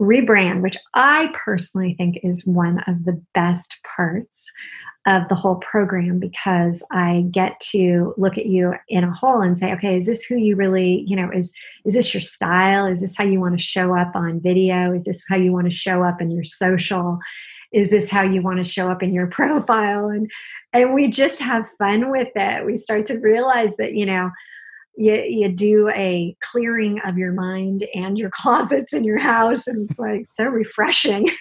[0.00, 4.50] rebrand which i personally think is one of the best parts
[5.06, 9.56] of the whole program because i get to look at you in a whole and
[9.56, 11.52] say okay is this who you really you know is
[11.84, 12.86] is this your style?
[12.86, 14.92] Is this how you want to show up on video?
[14.92, 17.18] Is this how you want to show up in your social
[17.72, 20.08] is this how you want to show up in your profile?
[20.08, 20.30] And
[20.72, 22.66] and we just have fun with it.
[22.66, 24.30] We start to realize that you know
[24.96, 29.88] you, you do a clearing of your mind and your closets in your house and
[29.90, 31.28] it's like so refreshing.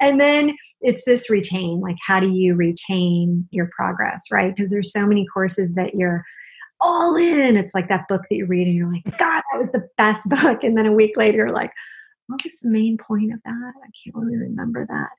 [0.00, 4.54] And then it's this retain like how do you retain your progress right?
[4.54, 6.24] Because there's so many courses that you're
[6.80, 7.56] all in.
[7.56, 10.26] It's like that book that you read and you're like god that was the best
[10.28, 10.64] book.
[10.64, 11.72] And then a week later you're like
[12.26, 13.72] what was the main point of that?
[13.76, 15.10] I can't really remember that.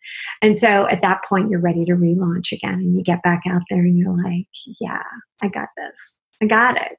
[0.41, 3.61] And so at that point, you're ready to relaunch again and you get back out
[3.69, 4.47] there and you're like,
[4.79, 5.03] yeah,
[5.41, 5.97] I got this.
[6.41, 6.97] I got it.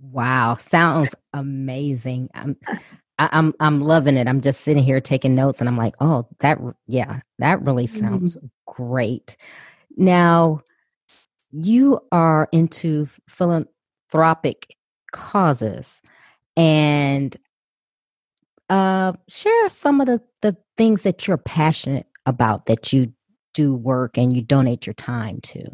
[0.00, 0.56] Wow.
[0.56, 2.28] Sounds amazing.
[2.34, 2.56] I'm,
[3.18, 4.28] I'm, I'm loving it.
[4.28, 8.36] I'm just sitting here taking notes and I'm like, oh, that, yeah, that really sounds
[8.36, 8.46] mm-hmm.
[8.66, 9.36] great.
[9.96, 10.60] Now,
[11.52, 14.74] you are into philanthropic
[15.12, 16.02] causes
[16.56, 17.36] and
[18.70, 23.12] uh, share some of the, the things that you're passionate about that you
[23.52, 25.70] do work and you donate your time to.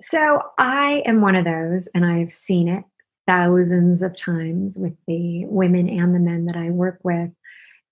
[0.00, 2.84] So I am one of those, and I've seen it
[3.26, 7.30] thousands of times with the women and the men that I work with.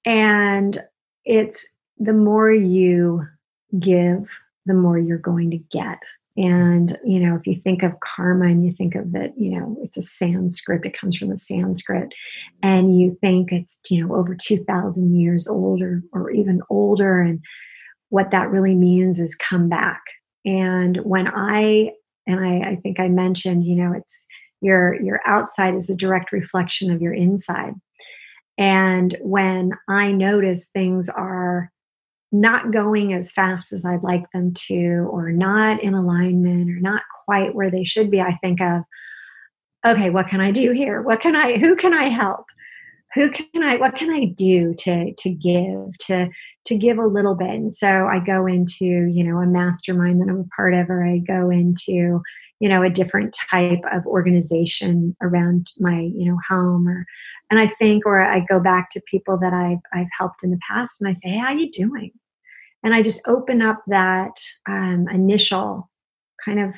[0.04, 0.78] And
[1.24, 1.66] it's
[1.98, 3.26] the more you
[3.78, 4.28] give,
[4.66, 5.98] the more you're going to get.
[6.36, 9.76] And, you know, if you think of karma and you think of it, you know,
[9.82, 12.12] it's a Sanskrit, it comes from the Sanskrit,
[12.62, 17.20] and you think it's, you know, over 2,000 years older or even older.
[17.20, 17.40] And
[18.08, 20.02] what that really means is come back.
[20.44, 21.92] And when I,
[22.26, 24.26] and I, I think I mentioned, you know, it's
[24.60, 27.74] your, your outside is a direct reflection of your inside.
[28.58, 31.70] And when I notice things are
[32.34, 37.02] not going as fast as I'd like them to, or not in alignment, or not
[37.24, 38.82] quite where they should be, I think of,
[39.86, 41.00] okay, what can I do here?
[41.00, 42.44] What can I, who can I help?
[43.14, 46.28] Who can I, what can I do to, to give, to,
[46.66, 47.50] to give a little bit?
[47.50, 51.04] And so I go into, you know, a mastermind that I'm a part of, or
[51.04, 52.20] I go into,
[52.60, 57.04] you know a different type of organization around my you know home or
[57.50, 60.58] and i think or i go back to people that i've i've helped in the
[60.70, 62.12] past and i say hey how you doing
[62.84, 64.36] and i just open up that
[64.68, 65.90] um, initial
[66.44, 66.74] kind of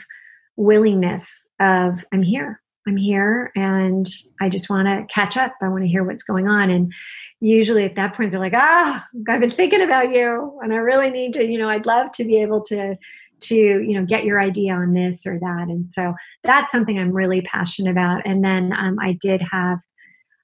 [0.57, 2.61] willingness of i'm here.
[2.89, 4.07] I'm here and
[4.41, 5.53] i just want to catch up.
[5.61, 6.71] I want to hear what's going on.
[6.71, 6.93] And
[7.41, 11.11] usually at that point they're like ah i've been thinking about you and i really
[11.11, 12.97] need to you know i'd love to be able to
[13.41, 15.67] to you know get your idea on this or that.
[15.69, 18.23] And so that's something i'm really passionate about.
[18.25, 19.79] And then um, i did have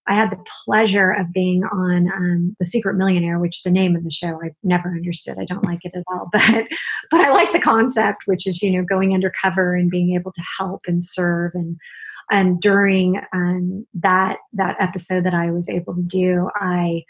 [0.08, 4.04] i had the pleasure of being on um, the secret millionaire which the name of
[4.04, 4.40] the show.
[4.42, 5.38] I never understood.
[5.38, 6.66] I don't like it at all but
[7.10, 10.42] but i like the concept which is you know going undercover and being able to
[10.58, 11.52] help and serve.
[11.54, 11.76] And
[12.30, 17.02] and during um, that that episode that i was able to do i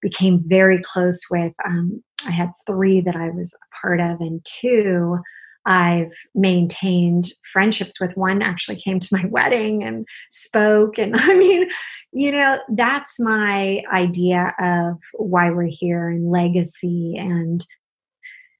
[0.00, 4.44] became very close with um, I had three that I was a part of, and
[4.44, 5.18] two
[5.64, 8.16] I've maintained friendships with.
[8.16, 10.98] One actually came to my wedding and spoke.
[10.98, 11.68] And I mean,
[12.12, 17.64] you know, that's my idea of why we're here and legacy and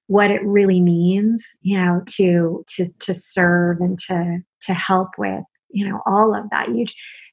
[0.07, 5.45] what it really means, you know, to to to serve and to to help with,
[5.71, 6.75] you know, all of that.
[6.75, 6.87] You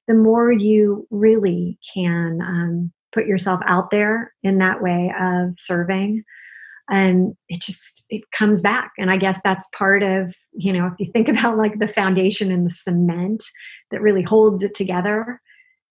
[0.08, 6.24] the more you really can um, put yourself out there in that way of serving
[6.90, 10.94] and it just it comes back and i guess that's part of you know if
[11.00, 13.44] you think about like the foundation and the cement
[13.92, 15.42] that really holds it together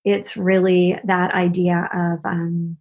[0.05, 2.77] it's really that idea of um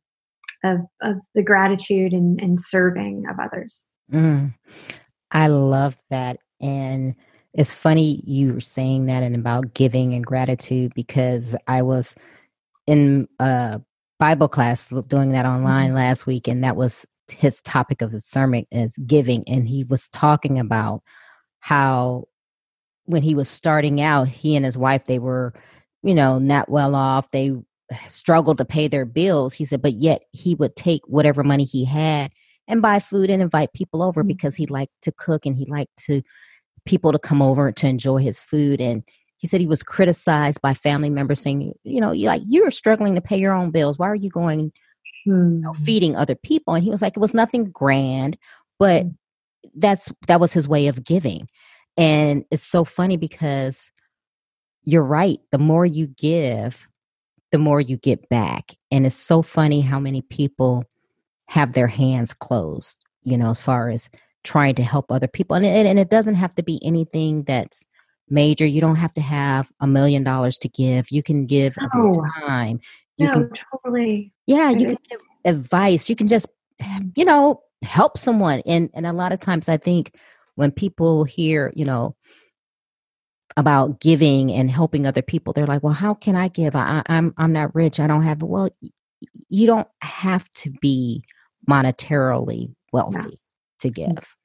[0.64, 4.54] of, of the gratitude and, and serving of others mm.
[5.32, 7.16] i love that and
[7.54, 12.16] it's funny you were saying that and about giving and gratitude because i was
[12.88, 13.82] in a
[14.20, 15.98] Bible class doing that online mm-hmm.
[15.98, 20.10] last week, and that was his topic of the sermon is giving, and he was
[20.10, 21.02] talking about
[21.60, 22.26] how
[23.06, 25.54] when he was starting out, he and his wife they were,
[26.04, 27.32] you know, not well off.
[27.32, 27.54] They
[28.08, 29.54] struggled to pay their bills.
[29.54, 32.32] He said, but yet he would take whatever money he had
[32.68, 34.28] and buy food and invite people over mm-hmm.
[34.28, 36.22] because he liked to cook and he liked to
[36.86, 39.04] people to come over to enjoy his food and
[39.38, 43.14] he said he was criticized by family members saying, you know, you like you're struggling
[43.14, 44.00] to pay your own bills.
[44.00, 44.72] Why are you going
[45.28, 45.84] you know, hmm.
[45.84, 46.74] feeding other people?
[46.74, 48.38] And he was like, it was nothing grand,
[48.80, 49.10] but hmm.
[49.76, 51.48] that's that was his way of giving.
[51.98, 53.92] And it's so funny because
[54.84, 55.40] you're right.
[55.52, 56.88] The more you give,
[57.52, 58.72] the more you get back.
[58.92, 60.86] And it's so funny how many people
[61.48, 64.10] have their hands closed, you know, as far as
[64.44, 65.56] trying to help other people.
[65.56, 67.86] And it, and it doesn't have to be anything that's
[68.30, 68.66] major.
[68.66, 71.12] You don't have to have a million dollars to give.
[71.12, 72.14] You can give no.
[72.14, 72.80] your time.
[73.18, 74.34] You no, can totally.
[74.46, 76.10] Yeah, you can give advice.
[76.10, 76.48] You can just
[76.84, 78.62] um, you know help someone.
[78.66, 80.16] And and a lot of times I think
[80.56, 82.16] when people hear, you know,
[83.56, 86.76] about giving and helping other people, they're like, "Well, how can I give?
[86.76, 88.00] I, I'm I'm not rich.
[88.00, 88.70] I don't have." Well,
[89.50, 91.24] you don't have to be
[91.70, 93.32] monetarily wealthy no.
[93.80, 94.14] to mm-hmm.
[94.14, 94.36] give.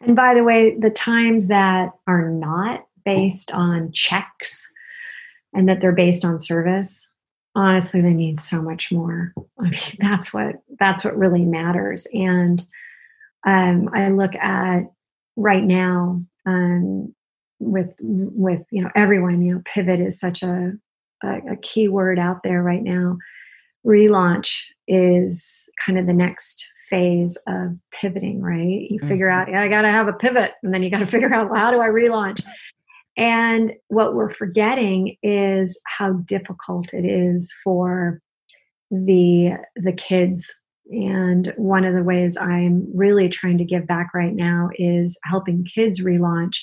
[0.00, 4.66] And by the way, the times that are not based on checks
[5.54, 7.10] and that they're based on service,
[7.58, 9.34] honestly, they need so much more.
[9.58, 12.06] I mean, that's what that's what really matters.
[12.14, 12.64] And
[13.46, 14.82] um, I look at
[15.36, 17.14] right now um,
[17.58, 19.42] with with you know everyone.
[19.42, 20.72] You know, pivot is such a,
[21.22, 23.18] a a key word out there right now.
[23.84, 28.88] Relaunch is kind of the next phase of pivoting, right?
[28.90, 29.08] You mm-hmm.
[29.08, 31.32] figure out, yeah, I got to have a pivot, and then you got to figure
[31.32, 32.42] out, well, how do I relaunch?
[33.18, 38.22] And what we're forgetting is how difficult it is for
[38.90, 40.48] the the kids.
[40.90, 45.64] And one of the ways I'm really trying to give back right now is helping
[45.64, 46.62] kids relaunch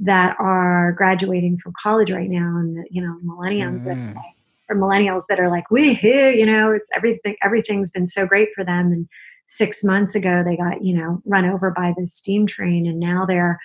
[0.00, 4.16] that are graduating from college right now, and the, you know, millennials that mm.
[4.70, 7.36] or millennials that are like, we, you know, it's everything.
[7.44, 9.08] Everything's been so great for them, and
[9.50, 13.26] six months ago they got you know run over by the steam train and now
[13.26, 13.58] they're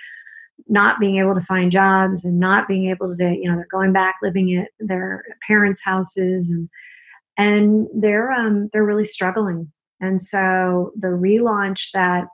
[0.68, 3.94] not being able to find jobs and not being able to you know they're going
[3.94, 6.70] back living at their parents houses and
[7.38, 9.72] and they're um they're really struggling.
[10.02, 12.28] And so the relaunch that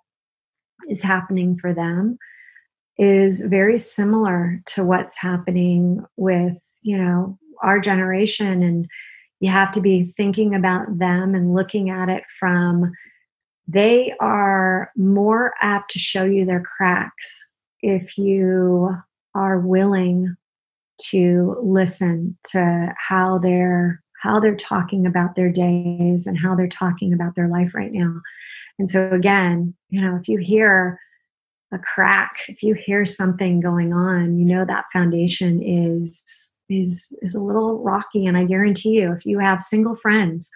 [0.89, 2.17] is happening for them
[2.97, 8.63] is very similar to what's happening with you know our generation.
[8.63, 8.87] And
[9.39, 12.91] you have to be thinking about them and looking at it from
[13.67, 17.47] they are more apt to show you their cracks
[17.81, 18.95] if you
[19.35, 20.35] are willing
[21.09, 27.11] to listen to how they're how they're talking about their days and how they're talking
[27.11, 28.21] about their life right now
[28.77, 30.99] and so again you know if you hear
[31.71, 37.35] a crack, if you hear something going on, you know that foundation is is is
[37.35, 40.49] a little rocky and I guarantee you if you have single friends,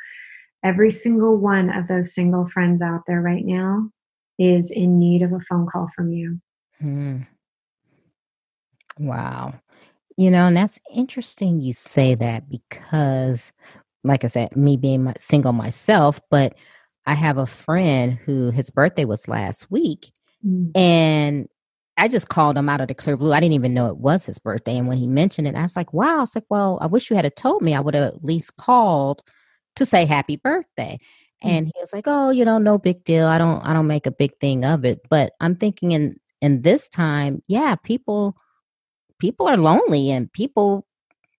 [0.63, 3.89] every single one of those single friends out there right now
[4.37, 6.39] is in need of a phone call from you.
[6.79, 7.21] Hmm.
[8.97, 9.53] Wow.
[10.17, 13.51] You know, and that's interesting you say that because,
[14.03, 16.55] like I said, me being my, single myself, but
[17.05, 20.09] I have a friend who his birthday was last week.
[20.45, 20.71] Mm.
[20.75, 21.47] And
[21.97, 23.31] I just called him out of the clear blue.
[23.31, 24.77] I didn't even know it was his birthday.
[24.77, 26.17] And when he mentioned it, I was like, wow.
[26.17, 27.73] I was like, well, I wish you had told me.
[27.73, 29.21] I would have at least called
[29.75, 30.97] to say happy birthday.
[31.43, 31.49] Mm.
[31.49, 33.27] And he was like, oh, you know, no big deal.
[33.27, 35.01] I don't I don't make a big thing of it.
[35.09, 38.35] But I'm thinking in in this time, yeah, people
[39.19, 40.85] people are lonely and people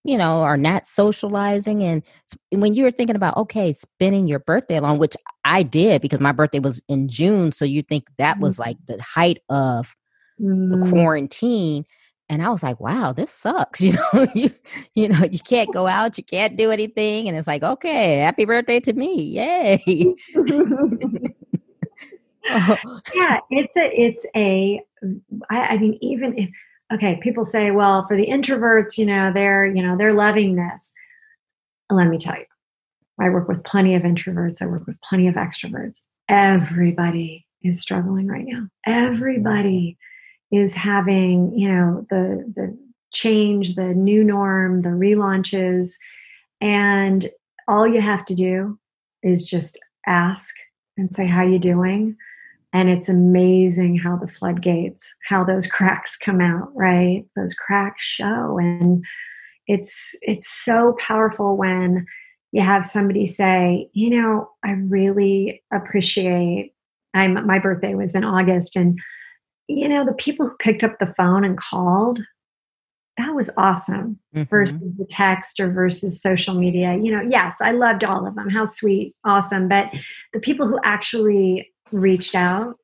[0.05, 2.09] you know are not socializing and
[2.53, 6.33] when you were thinking about okay spending your birthday alone which i did because my
[6.33, 9.95] birthday was in june so you think that was like the height of
[10.41, 10.71] mm.
[10.71, 11.85] the quarantine
[12.29, 14.49] and i was like wow this sucks you know you
[14.95, 18.45] you know you can't go out you can't do anything and it's like okay happy
[18.45, 20.15] birthday to me yay
[23.15, 24.81] yeah it's a it's a
[25.51, 26.51] I, I mean even if
[26.93, 30.93] okay, people say, well, for the introverts, you know, they're, you know, they're loving this.
[31.91, 32.45] Let me tell you,
[33.21, 36.01] I work with plenty of introverts, I work with plenty of extroverts.
[36.29, 38.69] Everybody is struggling right now.
[38.87, 39.97] Everybody
[40.53, 42.79] is having, you know, the the
[43.13, 45.93] change, the new norm, the relaunches,
[46.61, 47.29] and
[47.69, 48.79] all you have to do
[49.23, 50.55] is just ask
[50.97, 52.17] and say how you doing
[52.73, 57.25] and it's amazing how the floodgates how those cracks come out right?
[57.37, 58.59] Those cracks show.
[58.59, 59.05] And
[59.67, 62.07] it's it's so powerful when
[62.53, 66.73] you have somebody say you know i really appreciate
[67.15, 68.99] i'm my birthday was in august and
[69.69, 72.21] you know the people who picked up the phone and called
[73.17, 74.49] that was awesome mm-hmm.
[74.49, 76.97] versus the text or versus social media.
[76.97, 78.51] You know yes i loved all of them.
[78.51, 79.69] How sweet awesome.
[79.69, 79.91] But
[80.33, 82.77] the people who actually reached out.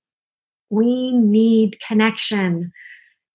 [0.70, 2.72] We need connection.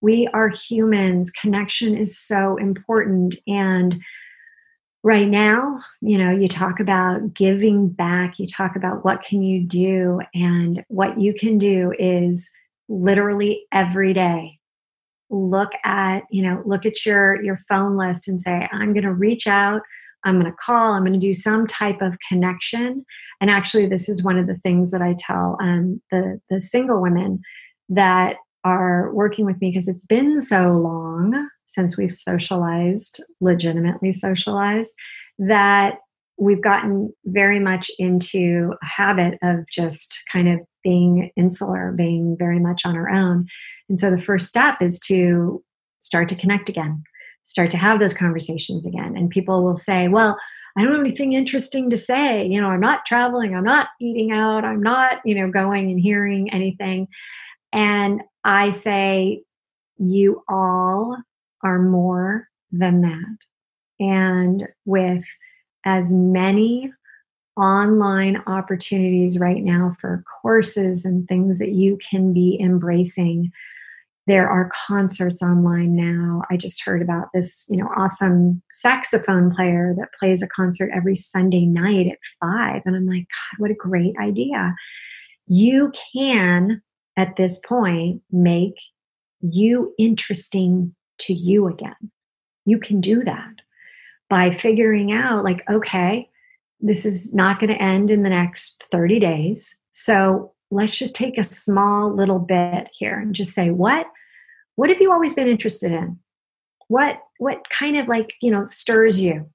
[0.00, 1.30] We are humans.
[1.30, 3.36] Connection is so important.
[3.46, 4.00] And
[5.02, 9.64] right now, you know, you talk about giving back, you talk about what can you
[9.64, 12.50] do, and what you can do is
[12.88, 14.58] literally every day
[15.30, 19.12] look at you know look at your your phone list and say i'm going to
[19.12, 19.82] reach out
[20.24, 23.04] I'm going to call, I'm going to do some type of connection.
[23.40, 27.00] And actually, this is one of the things that I tell um, the, the single
[27.00, 27.40] women
[27.88, 34.92] that are working with me because it's been so long since we've socialized, legitimately socialized,
[35.38, 35.98] that
[36.38, 42.58] we've gotten very much into a habit of just kind of being insular, being very
[42.58, 43.46] much on our own.
[43.88, 45.62] And so the first step is to
[45.98, 47.02] start to connect again
[47.48, 49.16] start to have those conversations again.
[49.16, 50.38] And people will say, well,
[50.76, 52.46] I don't have anything interesting to say.
[52.46, 55.98] You know, I'm not traveling, I'm not eating out, I'm not, you know, going and
[55.98, 57.08] hearing anything.
[57.72, 59.42] And I say,
[59.96, 61.16] you all
[61.64, 63.36] are more than that.
[63.98, 65.24] And with
[65.84, 66.92] as many
[67.56, 73.50] online opportunities right now for courses and things that you can be embracing,
[74.28, 76.42] there are concerts online now.
[76.50, 81.16] I just heard about this, you know, awesome saxophone player that plays a concert every
[81.16, 82.82] Sunday night at five.
[82.84, 84.74] And I'm like, God, what a great idea.
[85.46, 86.82] You can,
[87.16, 88.74] at this point, make
[89.40, 92.12] you interesting to you again.
[92.66, 93.54] You can do that
[94.28, 96.28] by figuring out, like, okay,
[96.80, 99.74] this is not going to end in the next 30 days.
[99.90, 104.06] So let's just take a small little bit here and just say, what
[104.78, 106.18] what have you always been interested in?
[106.86, 109.50] What what kind of like you know stirs you?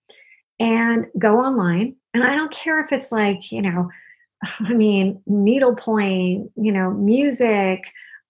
[0.59, 3.89] And go online and i don't care if it's like you know
[4.59, 7.83] i mean needlepoint you know music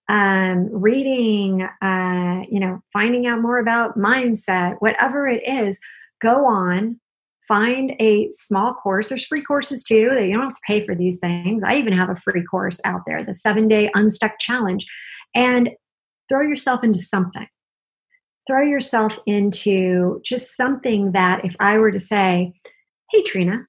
[0.06, 5.78] um, reading uh, you know finding out more about mindset whatever it is
[6.20, 7.00] go on
[7.46, 9.10] find a small course.
[9.10, 11.62] There's free courses too that you don't have to pay for these things.
[11.62, 14.86] I even have a free course out there the seven day unstuck challenge.
[15.34, 15.68] And
[16.28, 17.46] throw yourself into something.
[18.46, 22.52] Throw yourself into just something that, if I were to say,
[23.10, 23.66] Hey, Trina,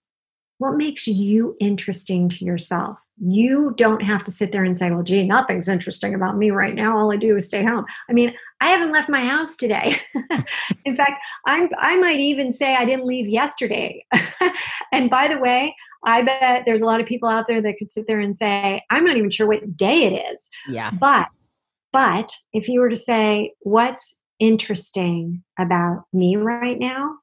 [0.57, 2.97] what makes you interesting to yourself?
[3.17, 6.75] You don't have to sit there and say, Well, gee, nothing's interesting about me right
[6.75, 6.97] now.
[6.97, 7.85] All I do is stay home.
[8.09, 9.97] I mean, I haven't left my house today.
[10.85, 14.05] In fact, I'm, I might even say I didn't leave yesterday.
[14.91, 17.91] and by the way, I bet there's a lot of people out there that could
[17.91, 20.49] sit there and say, I'm not even sure what day it is.
[20.67, 20.91] Yeah.
[20.91, 21.27] But
[21.95, 27.19] But if you were to say, what's interesting about me right now,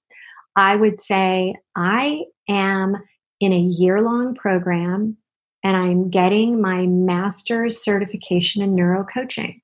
[0.57, 2.97] I would say I am
[3.39, 5.19] in a year long program
[5.63, 9.61] and I'm getting my master's certification in neuro coaching.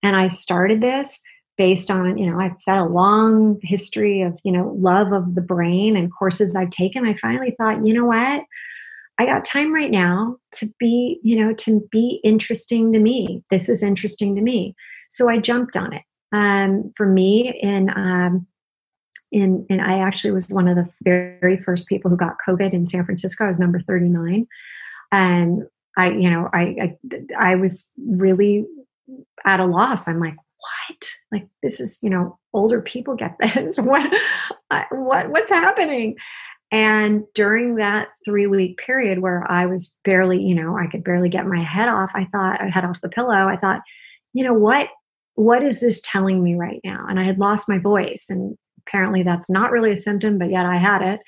[0.00, 1.20] And I started this
[1.58, 5.40] based on, you know, I've had a long history of, you know, love of the
[5.40, 7.04] brain and courses I've taken.
[7.04, 8.44] I finally thought, you know what?
[9.18, 13.44] I got time right now to be, you know, to be interesting to me.
[13.50, 14.74] This is interesting to me.
[15.10, 16.02] So I jumped on it.
[16.34, 18.46] Um, for me, in um,
[19.32, 22.86] in, and I actually was one of the very first people who got COVID in
[22.86, 23.46] San Francisco.
[23.46, 24.46] I was number 39.
[25.10, 25.62] And
[25.96, 26.96] I, you know, I, I,
[27.38, 28.66] I was really
[29.44, 30.06] at a loss.
[30.06, 31.08] I'm like, what?
[31.32, 33.76] Like this is, you know, older people get this.
[33.78, 34.14] what,
[34.90, 36.16] what, what's happening?
[36.72, 41.28] And during that three week period where I was barely, you know, I could barely
[41.28, 43.82] get my head off, I thought, I head off the pillow, I thought,
[44.32, 44.88] you know, what,
[45.34, 47.04] what is this telling me right now?
[47.08, 48.56] And I had lost my voice and
[48.86, 51.20] apparently that's not really a symptom, but yet I had it.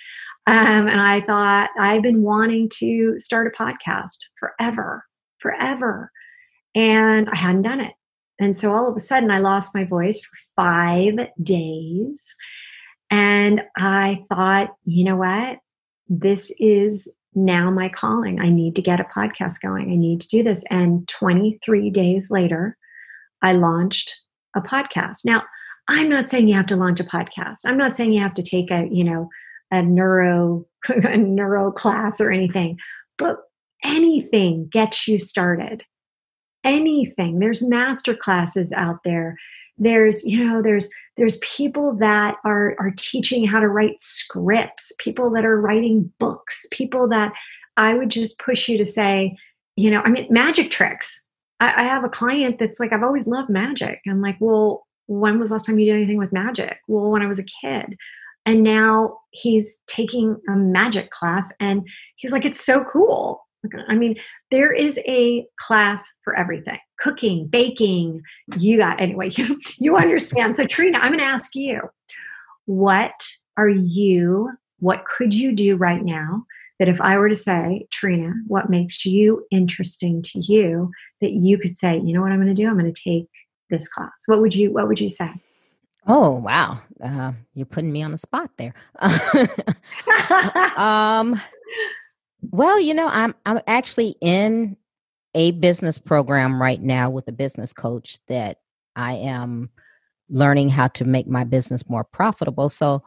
[0.46, 5.04] Um, and I thought, I've been wanting to start a podcast forever,
[5.40, 6.10] forever.
[6.74, 7.92] And I hadn't done it.
[8.40, 12.34] And so all of a sudden, I lost my voice for five days.
[13.10, 15.58] And I thought, you know what?
[16.08, 18.40] This is now my calling.
[18.40, 19.90] I need to get a podcast going.
[19.90, 20.64] I need to do this.
[20.70, 22.76] And 23 days later,
[23.42, 24.20] I launched
[24.56, 25.24] a podcast.
[25.24, 25.42] Now,
[25.88, 27.58] I'm not saying you have to launch a podcast.
[27.64, 29.28] I'm not saying you have to take a, you know,
[29.70, 32.78] a neuro a neuro class or anything,
[33.18, 33.38] but
[33.82, 35.82] anything gets you started.
[36.62, 37.38] Anything.
[37.38, 39.36] There's master classes out there.
[39.78, 45.30] There's, you know, there's there's people that are are teaching how to write scripts, people
[45.30, 47.32] that are writing books, people that
[47.76, 49.36] I would just push you to say,
[49.76, 51.26] you know, I mean, magic tricks.
[51.60, 54.00] I, I have a client that's like, I've always loved magic.
[54.08, 56.78] I'm like, well, when was last time you did anything with magic?
[56.88, 57.96] Well, when I was a kid.
[58.46, 63.43] And now he's taking a magic class and he's like, it's so cool.
[63.88, 64.16] I mean,
[64.50, 68.22] there is a class for everything cooking, baking.
[68.56, 70.56] You got, anyway, you, you understand.
[70.56, 71.80] So, Trina, I'm going to ask you
[72.66, 74.50] what are you,
[74.80, 76.44] what could you do right now
[76.78, 80.90] that if I were to say, Trina, what makes you interesting to you,
[81.20, 82.68] that you could say, you know what I'm going to do?
[82.68, 83.28] I'm going to take
[83.70, 84.12] this class?
[84.26, 85.30] What would you What would you say?
[86.06, 88.74] Oh wow, uh, you're putting me on the spot there.
[90.76, 91.40] um,
[92.54, 94.76] well, you know, I'm I'm actually in
[95.34, 98.58] a business program right now with a business coach that
[98.94, 99.70] I am
[100.28, 102.68] learning how to make my business more profitable.
[102.68, 103.02] So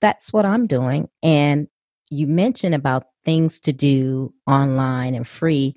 [0.00, 1.08] that's what I'm doing.
[1.22, 1.68] And
[2.10, 5.76] you mentioned about things to do online and free.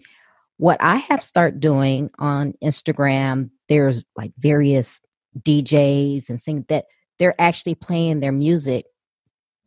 [0.58, 5.00] What I have started doing on Instagram, there's like various
[5.38, 6.86] DJs and sing that
[7.20, 8.86] they're actually playing their music,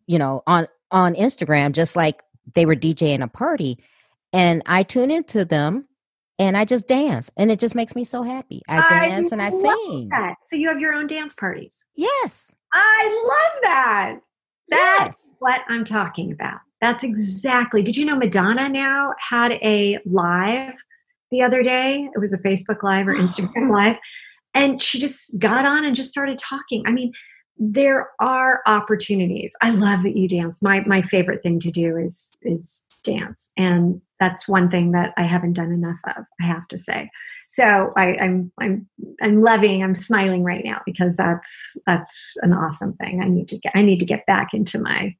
[0.08, 2.20] you know, on on Instagram just like
[2.54, 3.78] they were DJing a party.
[4.32, 5.86] And I tune into them
[6.38, 8.62] and I just dance and it just makes me so happy.
[8.68, 10.08] I dance I and I sing.
[10.10, 10.36] That.
[10.42, 11.84] So you have your own dance parties.
[11.94, 12.54] Yes.
[12.72, 14.16] I love that.
[14.68, 15.34] That's yes.
[15.38, 16.60] what I'm talking about.
[16.80, 17.82] That's exactly.
[17.82, 20.74] Did you know Madonna now had a live
[21.34, 22.08] the other day.
[22.14, 23.96] It was a Facebook Live or Instagram Live.
[24.54, 26.84] And she just got on and just started talking.
[26.86, 27.12] I mean,
[27.56, 29.54] there are opportunities.
[29.60, 30.62] I love that you dance.
[30.62, 33.52] My my favorite thing to do is is dance.
[33.56, 37.10] And that's one thing that I haven't done enough of, I have to say.
[37.46, 38.88] So I, I'm I'm
[39.22, 43.22] I'm loving, I'm smiling right now because that's that's an awesome thing.
[43.22, 45.14] I need to get I need to get back into my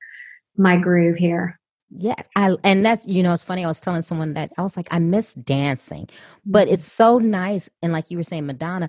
[0.56, 1.60] my groove here.
[1.96, 3.64] Yeah, I and that's you know it's funny.
[3.64, 6.08] I was telling someone that I was like, I miss dancing,
[6.44, 6.74] but mm-hmm.
[6.74, 7.70] it's so nice.
[7.82, 8.88] And like you were saying, Madonna,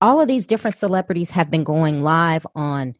[0.00, 2.94] all of these different celebrities have been going live on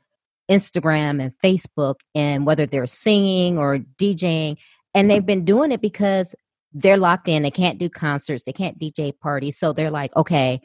[0.50, 4.60] Instagram and Facebook, and whether they're singing or DJing,
[4.94, 6.34] and they've been doing it because
[6.72, 7.42] they're locked in.
[7.42, 10.60] They can't do concerts, they can't DJ parties, so they're like, okay,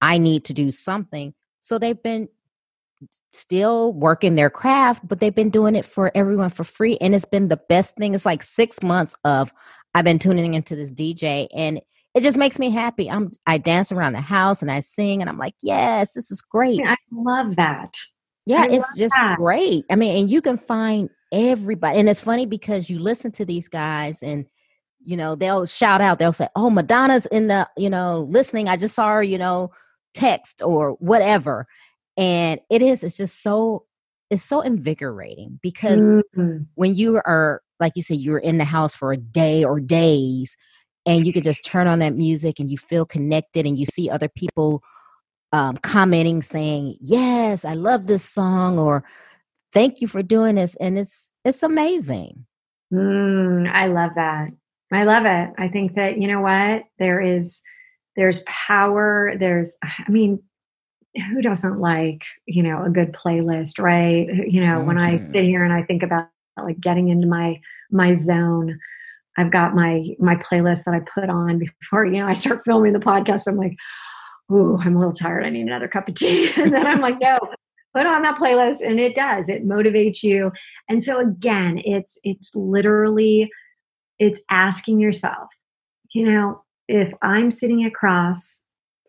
[0.00, 1.32] I need to do something.
[1.60, 2.28] So they've been
[3.32, 6.98] still working their craft, but they've been doing it for everyone for free.
[7.00, 8.14] And it's been the best thing.
[8.14, 9.52] It's like six months of
[9.94, 11.80] I've been tuning into this DJ and
[12.14, 13.10] it just makes me happy.
[13.10, 16.40] I'm I dance around the house and I sing and I'm like, yes, this is
[16.40, 16.80] great.
[16.84, 17.94] I love that.
[18.46, 19.36] Yeah, I it's just that.
[19.36, 19.84] great.
[19.90, 21.98] I mean, and you can find everybody.
[21.98, 24.46] And it's funny because you listen to these guys and
[25.04, 28.68] you know, they'll shout out, they'll say, Oh, Madonna's in the, you know, listening.
[28.68, 29.72] I just saw her, you know,
[30.14, 31.66] text or whatever
[32.16, 33.84] and it is it's just so
[34.30, 36.58] it's so invigorating because mm-hmm.
[36.74, 40.56] when you are like you said you're in the house for a day or days
[41.06, 44.08] and you can just turn on that music and you feel connected and you see
[44.08, 44.82] other people
[45.52, 49.04] um, commenting saying, "Yes, I love this song," or
[49.72, 52.46] "Thank you for doing this," and it's it's amazing.
[52.92, 54.50] Mm, I love that.
[54.92, 55.50] I love it.
[55.58, 57.62] I think that you know what there is.
[58.16, 59.34] There's power.
[59.38, 59.76] There's.
[59.82, 60.42] I mean,
[61.30, 64.28] who doesn't like you know a good playlist, right?
[64.48, 64.86] You know, mm-hmm.
[64.86, 65.32] when I mm-hmm.
[65.32, 68.78] sit here and I think about like getting into my my zone.
[69.38, 72.92] I've got my my playlist that I put on before you know I start filming
[72.92, 73.46] the podcast.
[73.46, 73.76] I'm like,
[74.52, 75.44] ooh, I'm a little tired.
[75.44, 76.50] I need another cup of tea.
[76.56, 77.38] and then I'm like, no,
[77.94, 78.86] put on that playlist.
[78.86, 79.48] And it does.
[79.48, 80.52] It motivates you.
[80.88, 83.50] And so again, it's it's literally
[84.18, 85.48] it's asking yourself,
[86.14, 88.62] you know, if I'm sitting across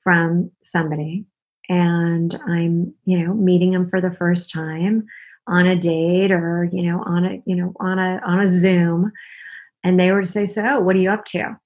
[0.03, 1.25] from somebody
[1.69, 5.05] and I'm, you know, meeting them for the first time
[5.47, 9.11] on a date or, you know, on a, you know, on a on a Zoom,
[9.83, 11.57] and they were to say, So, what are you up to?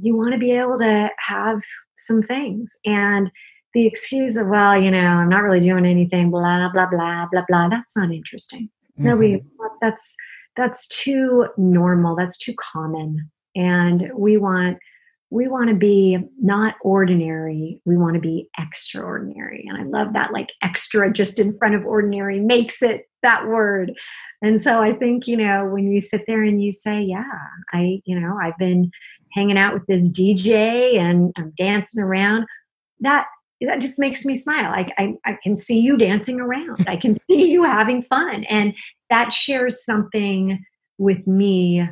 [0.00, 1.60] You want to be able to have
[1.96, 2.76] some things.
[2.84, 3.30] And
[3.74, 7.44] the excuse of, well, you know, I'm not really doing anything, blah, blah, blah, blah,
[7.48, 8.70] blah, that's not interesting.
[8.98, 9.04] Mm-hmm.
[9.04, 9.44] Nobody,
[9.80, 10.16] that's,
[10.56, 12.16] that's too normal.
[12.16, 13.30] That's too common.
[13.54, 14.78] And we want,
[15.30, 17.80] we want to be not ordinary.
[17.84, 19.66] We want to be extraordinary.
[19.68, 23.92] And I love that, like extra just in front of ordinary makes it that word.
[24.42, 27.24] And so I think, you know, when you sit there and you say, yeah,
[27.72, 28.90] I, you know, I've been
[29.32, 32.46] hanging out with this DJ and I'm dancing around,
[33.00, 33.26] that
[33.60, 34.72] that just makes me smile.
[34.72, 36.84] I, I, I can see you dancing around.
[36.86, 38.44] I can see you having fun.
[38.44, 38.72] And
[39.10, 40.64] that shares something
[40.96, 41.86] with me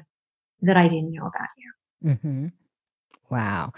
[0.62, 2.11] that I didn't know about you.
[2.11, 2.47] Mm-hmm.
[3.30, 3.72] Wow.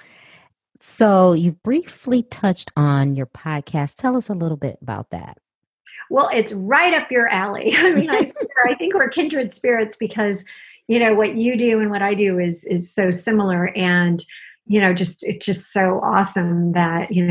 [0.80, 3.96] So you briefly touched on your podcast.
[3.96, 5.38] Tell us a little bit about that.
[6.11, 7.72] Well, it's right up your alley.
[7.76, 8.30] I mean, I,
[8.64, 10.44] I think we're kindred spirits because
[10.88, 14.24] you know what you do and what i do is is so similar and
[14.66, 17.24] you know just it's just so awesome that you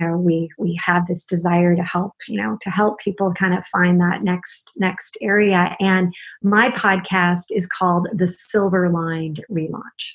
[0.00, 3.62] know we we have this desire to help you know to help people kind of
[3.70, 6.12] find that next next area and
[6.42, 10.14] my podcast is called the silver lined relaunch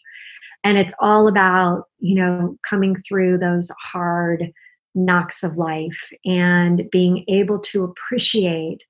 [0.68, 4.51] and it's all about you know coming through those hard
[4.93, 8.84] knocks of life and being able to appreciate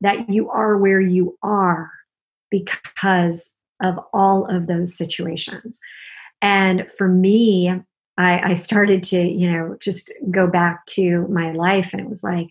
[0.00, 1.90] that you are where you are
[2.50, 3.52] because
[3.82, 5.78] of all of those situations.
[6.42, 7.72] And for me,
[8.18, 12.24] I, I started to, you know, just go back to my life and it was
[12.24, 12.48] like,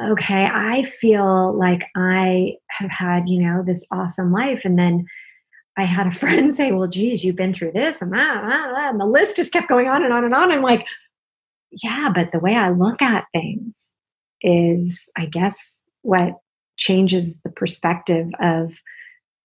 [0.00, 4.64] okay, I feel like I have had, you know, this awesome life.
[4.64, 5.06] And then
[5.80, 8.90] I had a friend say, well, geez, you've been through this and that, and, that,
[8.90, 10.52] and the list just kept going on and on and on.
[10.52, 10.86] I'm like,
[11.82, 13.92] yeah, but the way I look at things
[14.42, 16.38] is, I guess, what
[16.76, 18.72] changes the perspective of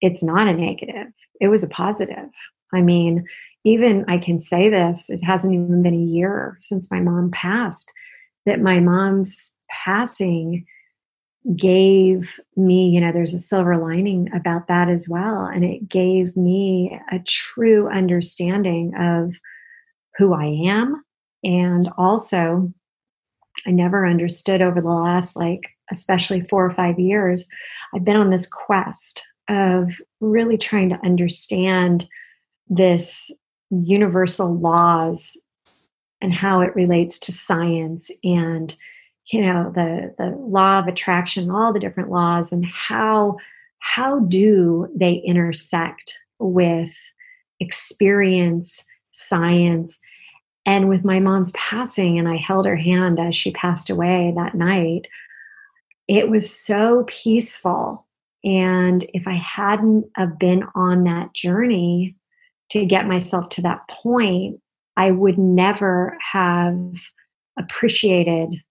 [0.00, 1.08] it's not a negative,
[1.40, 2.28] it was a positive.
[2.72, 3.24] I mean,
[3.64, 7.90] even I can say this, it hasn't even been a year since my mom passed,
[8.44, 10.66] that my mom's passing
[11.54, 15.44] gave me, you know, there's a silver lining about that as well.
[15.44, 19.34] And it gave me a true understanding of
[20.16, 21.04] who I am.
[21.44, 22.72] And also,
[23.66, 25.60] I never understood over the last, like,
[25.92, 27.48] especially four or five years,
[27.94, 32.08] I've been on this quest of really trying to understand
[32.68, 33.30] this
[33.70, 35.40] universal laws
[36.20, 38.76] and how it relates to science and
[39.32, 43.36] you know the the law of attraction all the different laws and how
[43.78, 46.94] how do they intersect with
[47.60, 50.00] experience science?
[50.66, 54.54] And with my mom's passing and i held her hand as she passed away that
[54.54, 55.06] night
[56.08, 58.06] it was so peaceful.
[58.44, 62.16] And if I hadn't have been on that journey
[62.70, 64.60] to get myself to that point,
[64.96, 66.78] I would never have
[67.58, 68.62] appreciated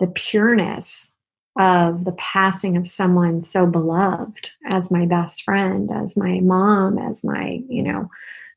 [0.00, 1.16] the pureness
[1.58, 7.22] of the passing of someone so beloved as my best friend, as my mom, as
[7.22, 8.08] my, you know,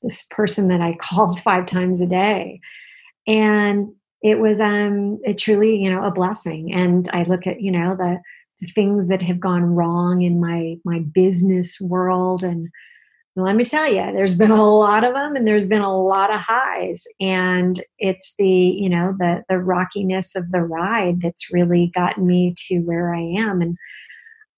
[0.02, 2.62] this person that I called five times a day.
[3.28, 6.74] And it was um it truly, you know, a blessing.
[6.74, 8.22] And I look at, you know, the
[8.74, 12.70] things that have gone wrong in my my business world and
[13.36, 16.34] let me tell you there's been a lot of them and there's been a lot
[16.34, 17.04] of highs.
[17.20, 22.54] And it's the you know the the rockiness of the ride that's really gotten me
[22.68, 23.62] to where i am.
[23.62, 23.78] And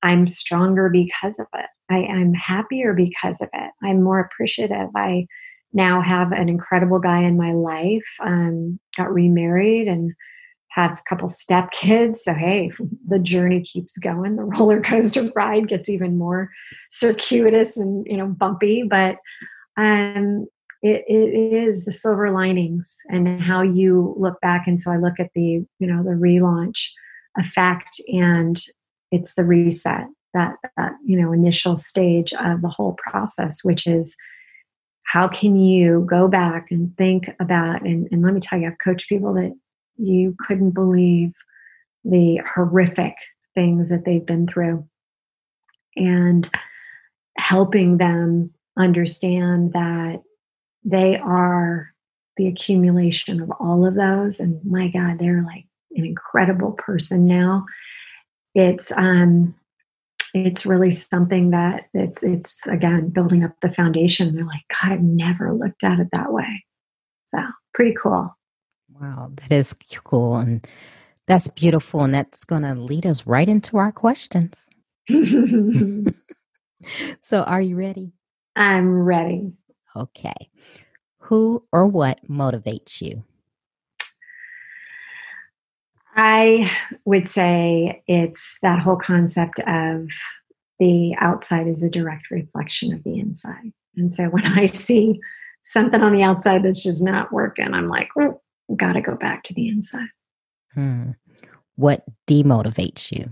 [0.04, 1.68] i'm stronger because of it.
[1.90, 3.72] I, i'm happier because of it.
[3.84, 4.90] I'm more appreciative.
[4.96, 5.28] I
[5.74, 10.12] now have an incredible guy in my life um, got remarried and
[10.76, 12.24] have a couple step kids.
[12.24, 12.70] So, hey,
[13.08, 14.36] the journey keeps going.
[14.36, 16.52] The roller coaster ride gets even more
[16.92, 18.84] circuitous and, you know, bumpy.
[18.84, 19.18] But
[19.78, 20.48] um,
[20.82, 24.68] it, it is the silver linings and how you look back.
[24.68, 26.90] And so I look at the, you know, the relaunch
[27.38, 28.60] effect and
[29.12, 34.16] it's the reset that, that you know initial stage of the whole process which is
[35.04, 38.78] how can you go back and think about and, and let me tell you i've
[38.84, 39.54] coached people that
[39.98, 41.34] you couldn't believe
[42.04, 43.16] the horrific
[43.54, 44.88] things that they've been through.
[45.96, 46.50] And
[47.38, 50.22] helping them understand that
[50.84, 51.94] they are
[52.38, 54.40] the accumulation of all of those.
[54.40, 55.66] And my god they're like
[55.96, 57.66] an incredible person now.
[58.54, 59.56] It's um
[60.34, 64.36] it's really something that it's it's again building up the foundation.
[64.36, 66.66] They're like god i've never looked at it that way.
[67.28, 67.40] So
[67.74, 68.36] pretty cool
[69.02, 69.74] wow that is
[70.04, 70.68] cool and
[71.28, 74.70] that's beautiful and that's going to lead us right into our questions.
[77.22, 78.12] So are you ready?
[78.56, 79.54] I'm ready.
[79.96, 80.34] Okay.
[81.20, 83.24] Who or what motivates you?
[86.16, 86.72] I
[87.06, 90.08] would say it's that whole concept of
[90.80, 93.74] the outside is a direct reflection of the inside.
[93.98, 95.20] And so when I see
[95.64, 98.42] something on the outside that's just not working, I'm like, oh,
[98.76, 100.10] got to go back to the inside.
[100.74, 101.12] Hmm.
[101.76, 103.30] What demotivates you?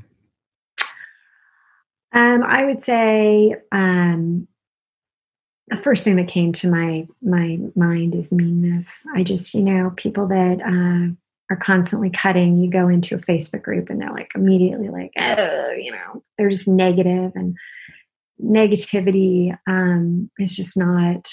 [2.11, 4.47] Um, I would say um,
[5.67, 9.05] the first thing that came to my my mind is meanness.
[9.15, 11.13] I just, you know, people that uh,
[11.53, 15.71] are constantly cutting, you go into a Facebook group and they're like immediately like, oh,
[15.71, 17.55] you know, they're just negative and
[18.41, 21.27] negativity um, is just not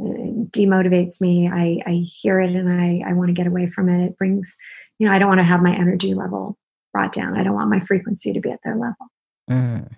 [0.00, 1.48] demotivates me.
[1.48, 4.04] I, I hear it and I, I want to get away from it.
[4.06, 4.56] It brings,
[4.98, 6.58] you know, I don't want to have my energy level
[6.92, 7.38] brought down.
[7.38, 9.06] I don't want my frequency to be at their level.
[9.50, 9.92] Mm.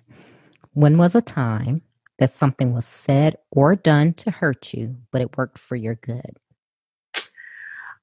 [0.73, 1.81] When was a time
[2.19, 6.37] that something was said or done to hurt you, but it worked for your good?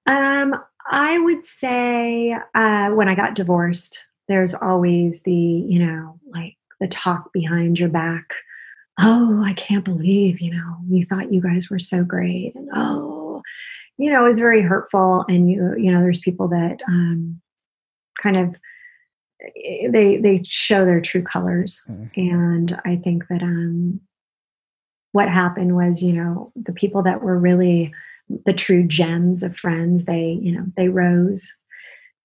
[0.07, 0.55] Um,
[0.91, 6.89] I would say uh, when I got divorced, there's always the, you know, like the
[6.89, 8.35] talk behind your back.
[9.01, 12.55] Oh, I can't believe, you know, we thought you guys were so great.
[12.55, 13.43] And oh,
[13.99, 15.25] you know, it's very hurtful.
[15.29, 17.41] And you, you know, there's people that um,
[18.23, 18.55] kind of
[19.65, 21.83] eh, they they show their true colors.
[21.89, 22.21] Mm-hmm.
[22.21, 24.01] And I think that um
[25.13, 27.93] what happened was, you know, the people that were really
[28.47, 31.53] the true gems of friends they you know they rose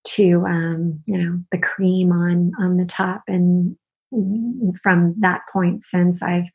[0.05, 3.76] to um, you know the cream on on the top and
[4.82, 6.47] from that point since i've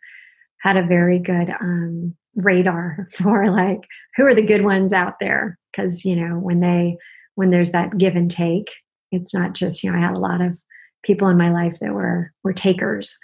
[0.60, 3.80] had a very good um, radar for like
[4.16, 6.96] who are the good ones out there because you know when they
[7.34, 8.70] when there's that give and take
[9.10, 10.52] it's not just you know i had a lot of
[11.04, 13.18] people in my life that were were takers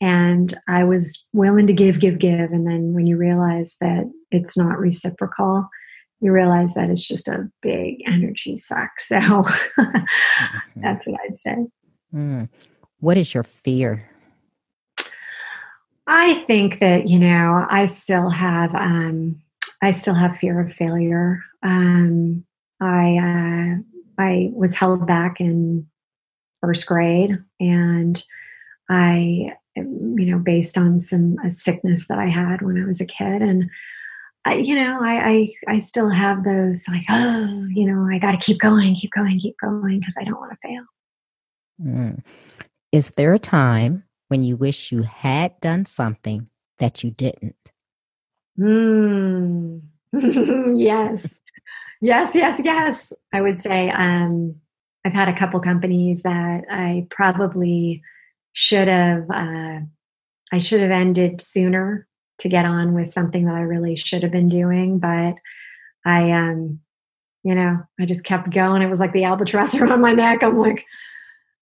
[0.00, 2.52] and I was willing to give, give, give.
[2.52, 5.66] And then when you realize that it's not reciprocal,
[6.20, 8.90] you realize that it's just a big energy suck.
[8.98, 10.80] So mm-hmm.
[10.80, 11.56] that's what I'd say.
[12.12, 12.48] Mm.
[13.00, 14.10] What is your fear?
[16.06, 19.42] I think that, you know, I still have, um,
[19.82, 21.42] I still have fear of failure.
[21.62, 22.44] Um,
[22.80, 25.86] I, uh, I was held back in
[26.60, 28.22] first grade and
[28.90, 33.06] I you know, based on some a sickness that I had when I was a
[33.06, 33.42] kid.
[33.42, 33.70] And
[34.44, 38.32] I, you know, I, I, I still have those like, oh, you know, I got
[38.32, 40.84] to keep going, keep going, keep going because I don't want to fail.
[41.82, 42.22] Mm.
[42.94, 47.72] Is there a time when you wish you had done something that you didn't?
[48.56, 49.80] Mm.
[50.76, 51.40] yes.
[52.00, 53.12] yes, yes, yes.
[53.32, 54.54] I would say um,
[55.04, 58.00] I've had a couple companies that I probably
[58.52, 59.80] should have uh,
[60.52, 62.06] I should have ended sooner
[62.38, 65.34] to get on with something that I really should have been doing, but
[66.06, 66.78] I um
[67.42, 68.82] you know I just kept going.
[68.82, 70.44] It was like the albatross around my neck.
[70.44, 70.86] I'm like,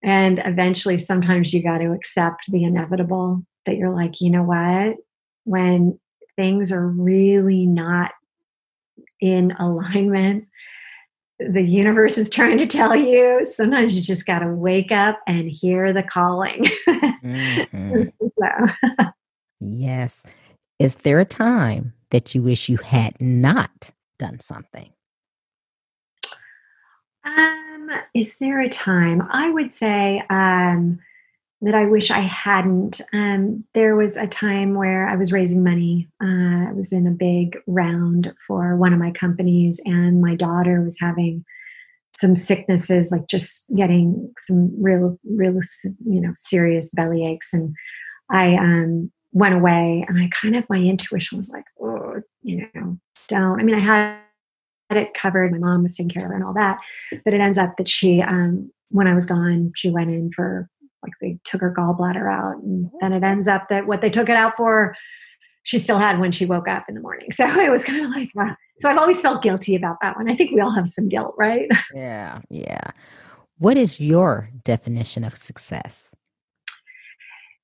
[0.03, 3.43] and eventually, sometimes you got to accept the inevitable.
[3.65, 4.97] That you're like, you know what,
[5.45, 5.99] when
[6.35, 8.11] things are really not
[9.21, 10.47] in alignment
[11.51, 13.45] the universe is trying to tell you.
[13.45, 16.67] Sometimes you just got to wake up and hear the calling.
[16.87, 18.05] Mm-hmm.
[18.39, 19.07] so.
[19.61, 20.27] yes.
[20.79, 24.93] Is there a time that you wish you had not done something?
[27.25, 29.23] Um, is there a time?
[29.31, 30.99] I would say um,
[31.61, 33.01] that I wish I hadn't.
[33.13, 36.09] Um, there was a time where I was raising money.
[36.23, 40.83] Uh, I was in a big round for one of my companies, and my daughter
[40.83, 41.45] was having
[42.15, 45.61] some sicknesses, like just getting some real, real,
[46.05, 47.55] you know, serious belly aches.
[47.55, 47.75] And
[48.31, 52.99] I, um, went away and I kind of, my intuition was like, oh, you know,
[53.29, 53.61] don't.
[53.61, 54.19] I mean, I had
[54.97, 55.53] it covered.
[55.53, 56.79] My mom was taking care of her and all that.
[57.25, 60.69] But it ends up that she, um, when I was gone, she went in for
[61.03, 64.29] like they took her gallbladder out, and then it ends up that what they took
[64.29, 64.95] it out for,
[65.65, 67.33] she still had when she woke up in the morning.
[67.33, 68.57] So it was kind of like, wow.
[68.79, 70.31] So I've always felt guilty about that one.
[70.31, 71.69] I think we all have some guilt, right?
[71.95, 72.91] Yeah, yeah.
[73.59, 76.15] What is your definition of success?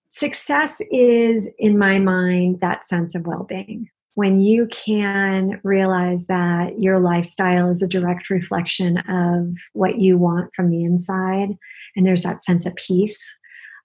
[0.08, 3.88] Success is, in my mind, that sense of well being
[4.18, 10.50] when you can realize that your lifestyle is a direct reflection of what you want
[10.56, 11.50] from the inside
[11.94, 13.38] and there's that sense of peace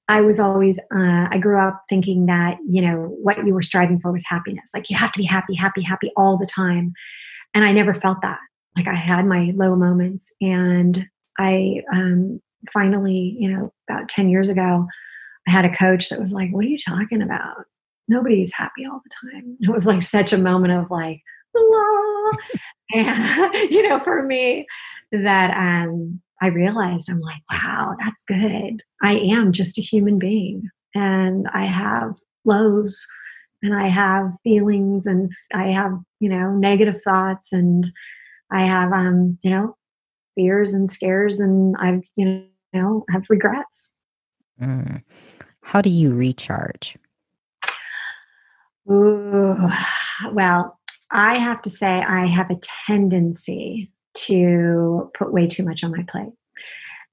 [0.08, 4.00] i was always uh, i grew up thinking that you know what you were striving
[4.00, 4.72] for was happiness.
[4.74, 6.94] Like you have to be happy happy happy all the time.
[7.54, 8.40] And i never felt that.
[8.76, 11.08] Like i had my low moments and
[11.38, 12.42] i um,
[12.74, 14.88] finally you know about 10 years ago
[15.48, 17.66] i had a coach that was like what are you talking about
[18.08, 19.58] nobody's happy all the time.
[19.62, 21.22] It was like such a moment of like,
[21.56, 22.32] la.
[22.94, 24.66] and you know, for me,
[25.12, 28.82] that um, I realized I'm like, wow, that's good.
[29.02, 33.00] I am just a human being, and I have lows,
[33.62, 37.86] and I have feelings, and I have you know negative thoughts, and
[38.52, 39.78] I have um, you know
[40.36, 43.94] fears and scares, and I've you know have regrets.
[44.62, 45.04] Mm.
[45.62, 46.98] How do you recharge?
[48.90, 49.70] Ooh,
[50.34, 50.80] well,
[51.12, 56.06] I have to say, I have a tendency to put way too much on my
[56.10, 56.34] plate.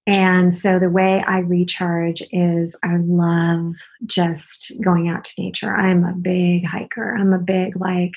[0.07, 3.75] And so the way I recharge is I love
[4.07, 5.75] just going out to nature.
[5.75, 7.15] I'm a big hiker.
[7.15, 8.13] I'm a big, like,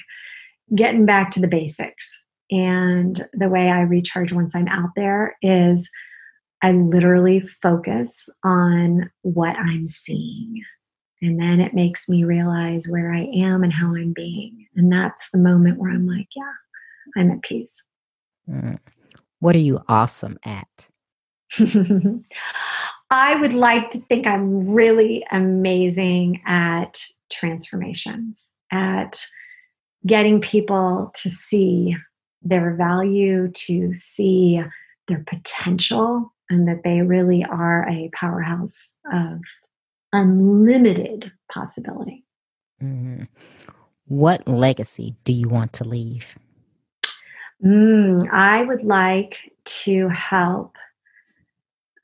[0.73, 2.23] getting back to the basics.
[2.49, 5.89] And the way I recharge once I'm out there is
[6.61, 10.61] I literally focus on what I'm seeing.
[11.23, 14.67] And then it makes me realize where I am and how I'm being.
[14.75, 16.51] And that's the moment where I'm like, yeah,
[17.15, 17.81] I'm at peace.
[18.49, 18.77] Mm.
[19.39, 20.89] What are you awesome at?
[23.09, 27.01] I would like to think I'm really amazing at
[27.31, 29.21] transformations, at
[30.05, 31.95] getting people to see
[32.41, 34.61] their value, to see
[35.07, 39.39] their potential, and that they really are a powerhouse of
[40.13, 42.23] unlimited possibility.
[42.81, 43.23] Mm-hmm.
[44.05, 46.37] What legacy do you want to leave?
[47.63, 50.75] Mm, I would like to help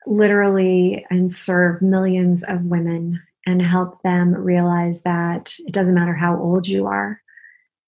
[0.06, 6.38] literally and serve millions of women and help them realize that it doesn't matter how
[6.38, 7.20] old you are,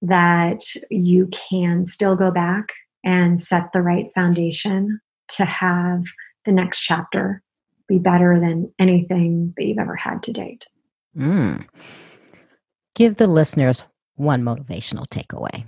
[0.03, 2.69] that you can still go back
[3.05, 6.05] and set the right foundation to have
[6.45, 7.43] the next chapter
[7.89, 10.67] be better than anything that you've ever had to date.
[11.17, 11.67] Mm.
[12.95, 13.85] Give the listeners
[14.17, 15.65] one motivational takeaway.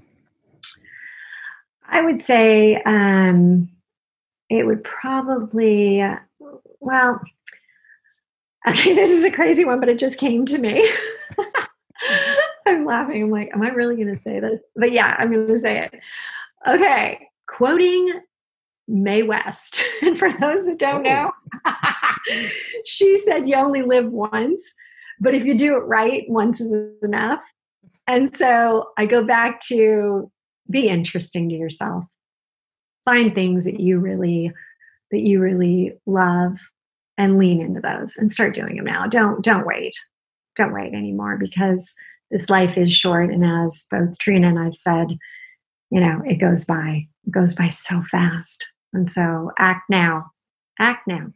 [1.86, 3.68] I would say um,
[4.48, 6.02] it would probably,
[6.80, 7.20] well,
[8.68, 10.90] okay, this is a crazy one, but it just came to me.
[12.66, 13.22] I'm laughing.
[13.22, 14.62] I'm like, am I really going to say this?
[14.74, 16.00] But yeah, I'm going to say it.
[16.66, 18.20] Okay, quoting
[18.88, 19.82] Mae West.
[20.02, 21.30] And for those that don't oh.
[21.64, 21.72] know,
[22.84, 24.62] she said you only live once,
[25.18, 26.72] but if you do it right, once is
[27.02, 27.40] enough.
[28.06, 30.30] And so I go back to
[30.68, 32.04] be interesting to yourself.
[33.04, 34.52] Find things that you really
[35.10, 36.58] that you really love
[37.16, 39.06] and lean into those and start doing them now.
[39.06, 39.94] Don't don't wait.
[40.56, 41.92] Don't wait anymore because
[42.30, 45.18] this life is short and as both Trina and I've said,
[45.90, 47.06] you know, it goes by.
[47.26, 48.66] It goes by so fast.
[48.94, 50.30] And so act now.
[50.78, 51.26] Act now.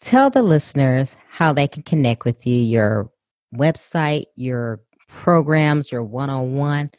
[0.00, 3.10] Tell the listeners how they can connect with you, your
[3.54, 6.90] website, your programs, your one on one,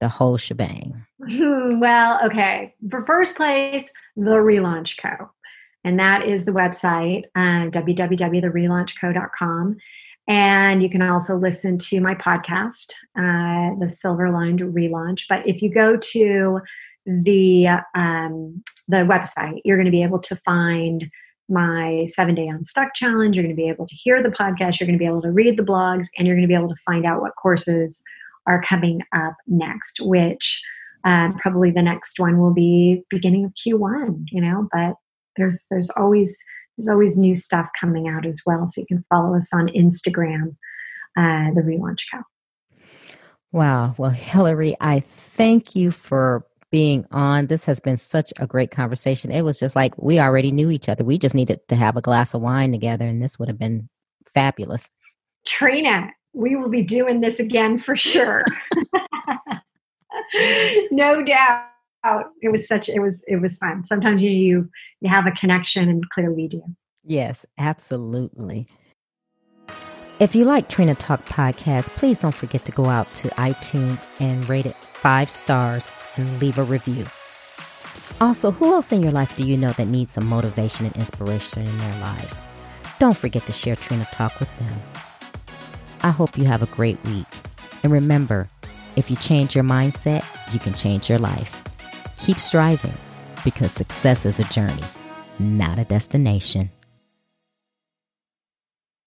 [0.00, 1.04] the whole shebang.
[1.20, 2.74] well, okay.
[2.90, 5.30] For first place, the Relaunch Co.
[5.84, 9.76] And that is the website, uh, www.therelaunchco.com.
[10.26, 15.22] And you can also listen to my podcast, uh, The Silver Lined Relaunch.
[15.28, 16.60] But if you go to
[17.08, 21.10] the um, the website, you're going to be able to find
[21.48, 23.34] my seven day unstuck challenge.
[23.34, 24.78] You're going to be able to hear the podcast.
[24.78, 26.68] You're going to be able to read the blogs, and you're going to be able
[26.68, 28.02] to find out what courses
[28.46, 30.00] are coming up next.
[30.00, 30.62] Which
[31.04, 34.26] um, probably the next one will be beginning of Q1.
[34.30, 34.94] You know, but
[35.36, 36.36] there's there's always
[36.76, 38.66] there's always new stuff coming out as well.
[38.66, 40.56] So you can follow us on Instagram,
[41.16, 42.20] uh, the Relaunch Co.
[43.50, 43.94] Wow.
[43.96, 47.46] Well, Hilary, I thank you for being on.
[47.46, 49.30] This has been such a great conversation.
[49.30, 51.04] It was just like we already knew each other.
[51.04, 53.88] We just needed to have a glass of wine together, and this would have been
[54.26, 54.90] fabulous.
[55.46, 58.44] Trina, we will be doing this again for sure.
[60.90, 61.64] no doubt.
[62.40, 63.84] It was such it was it was fun.
[63.84, 66.62] Sometimes you you you have a connection and clearly we do.
[67.04, 68.66] Yes, absolutely.
[70.20, 74.48] If you like Trina Talk podcast, please don't forget to go out to iTunes and
[74.48, 77.04] rate it five stars and leave a review.
[78.20, 81.66] Also, who else in your life do you know that needs some motivation and inspiration
[81.66, 82.34] in their life?
[82.98, 84.80] Don't forget to share Trina Talk with them.
[86.02, 87.26] I hope you have a great week.
[87.82, 88.48] And remember,
[88.96, 91.62] if you change your mindset, you can change your life.
[92.16, 92.94] Keep striving
[93.44, 94.82] because success is a journey,
[95.38, 96.70] not a destination.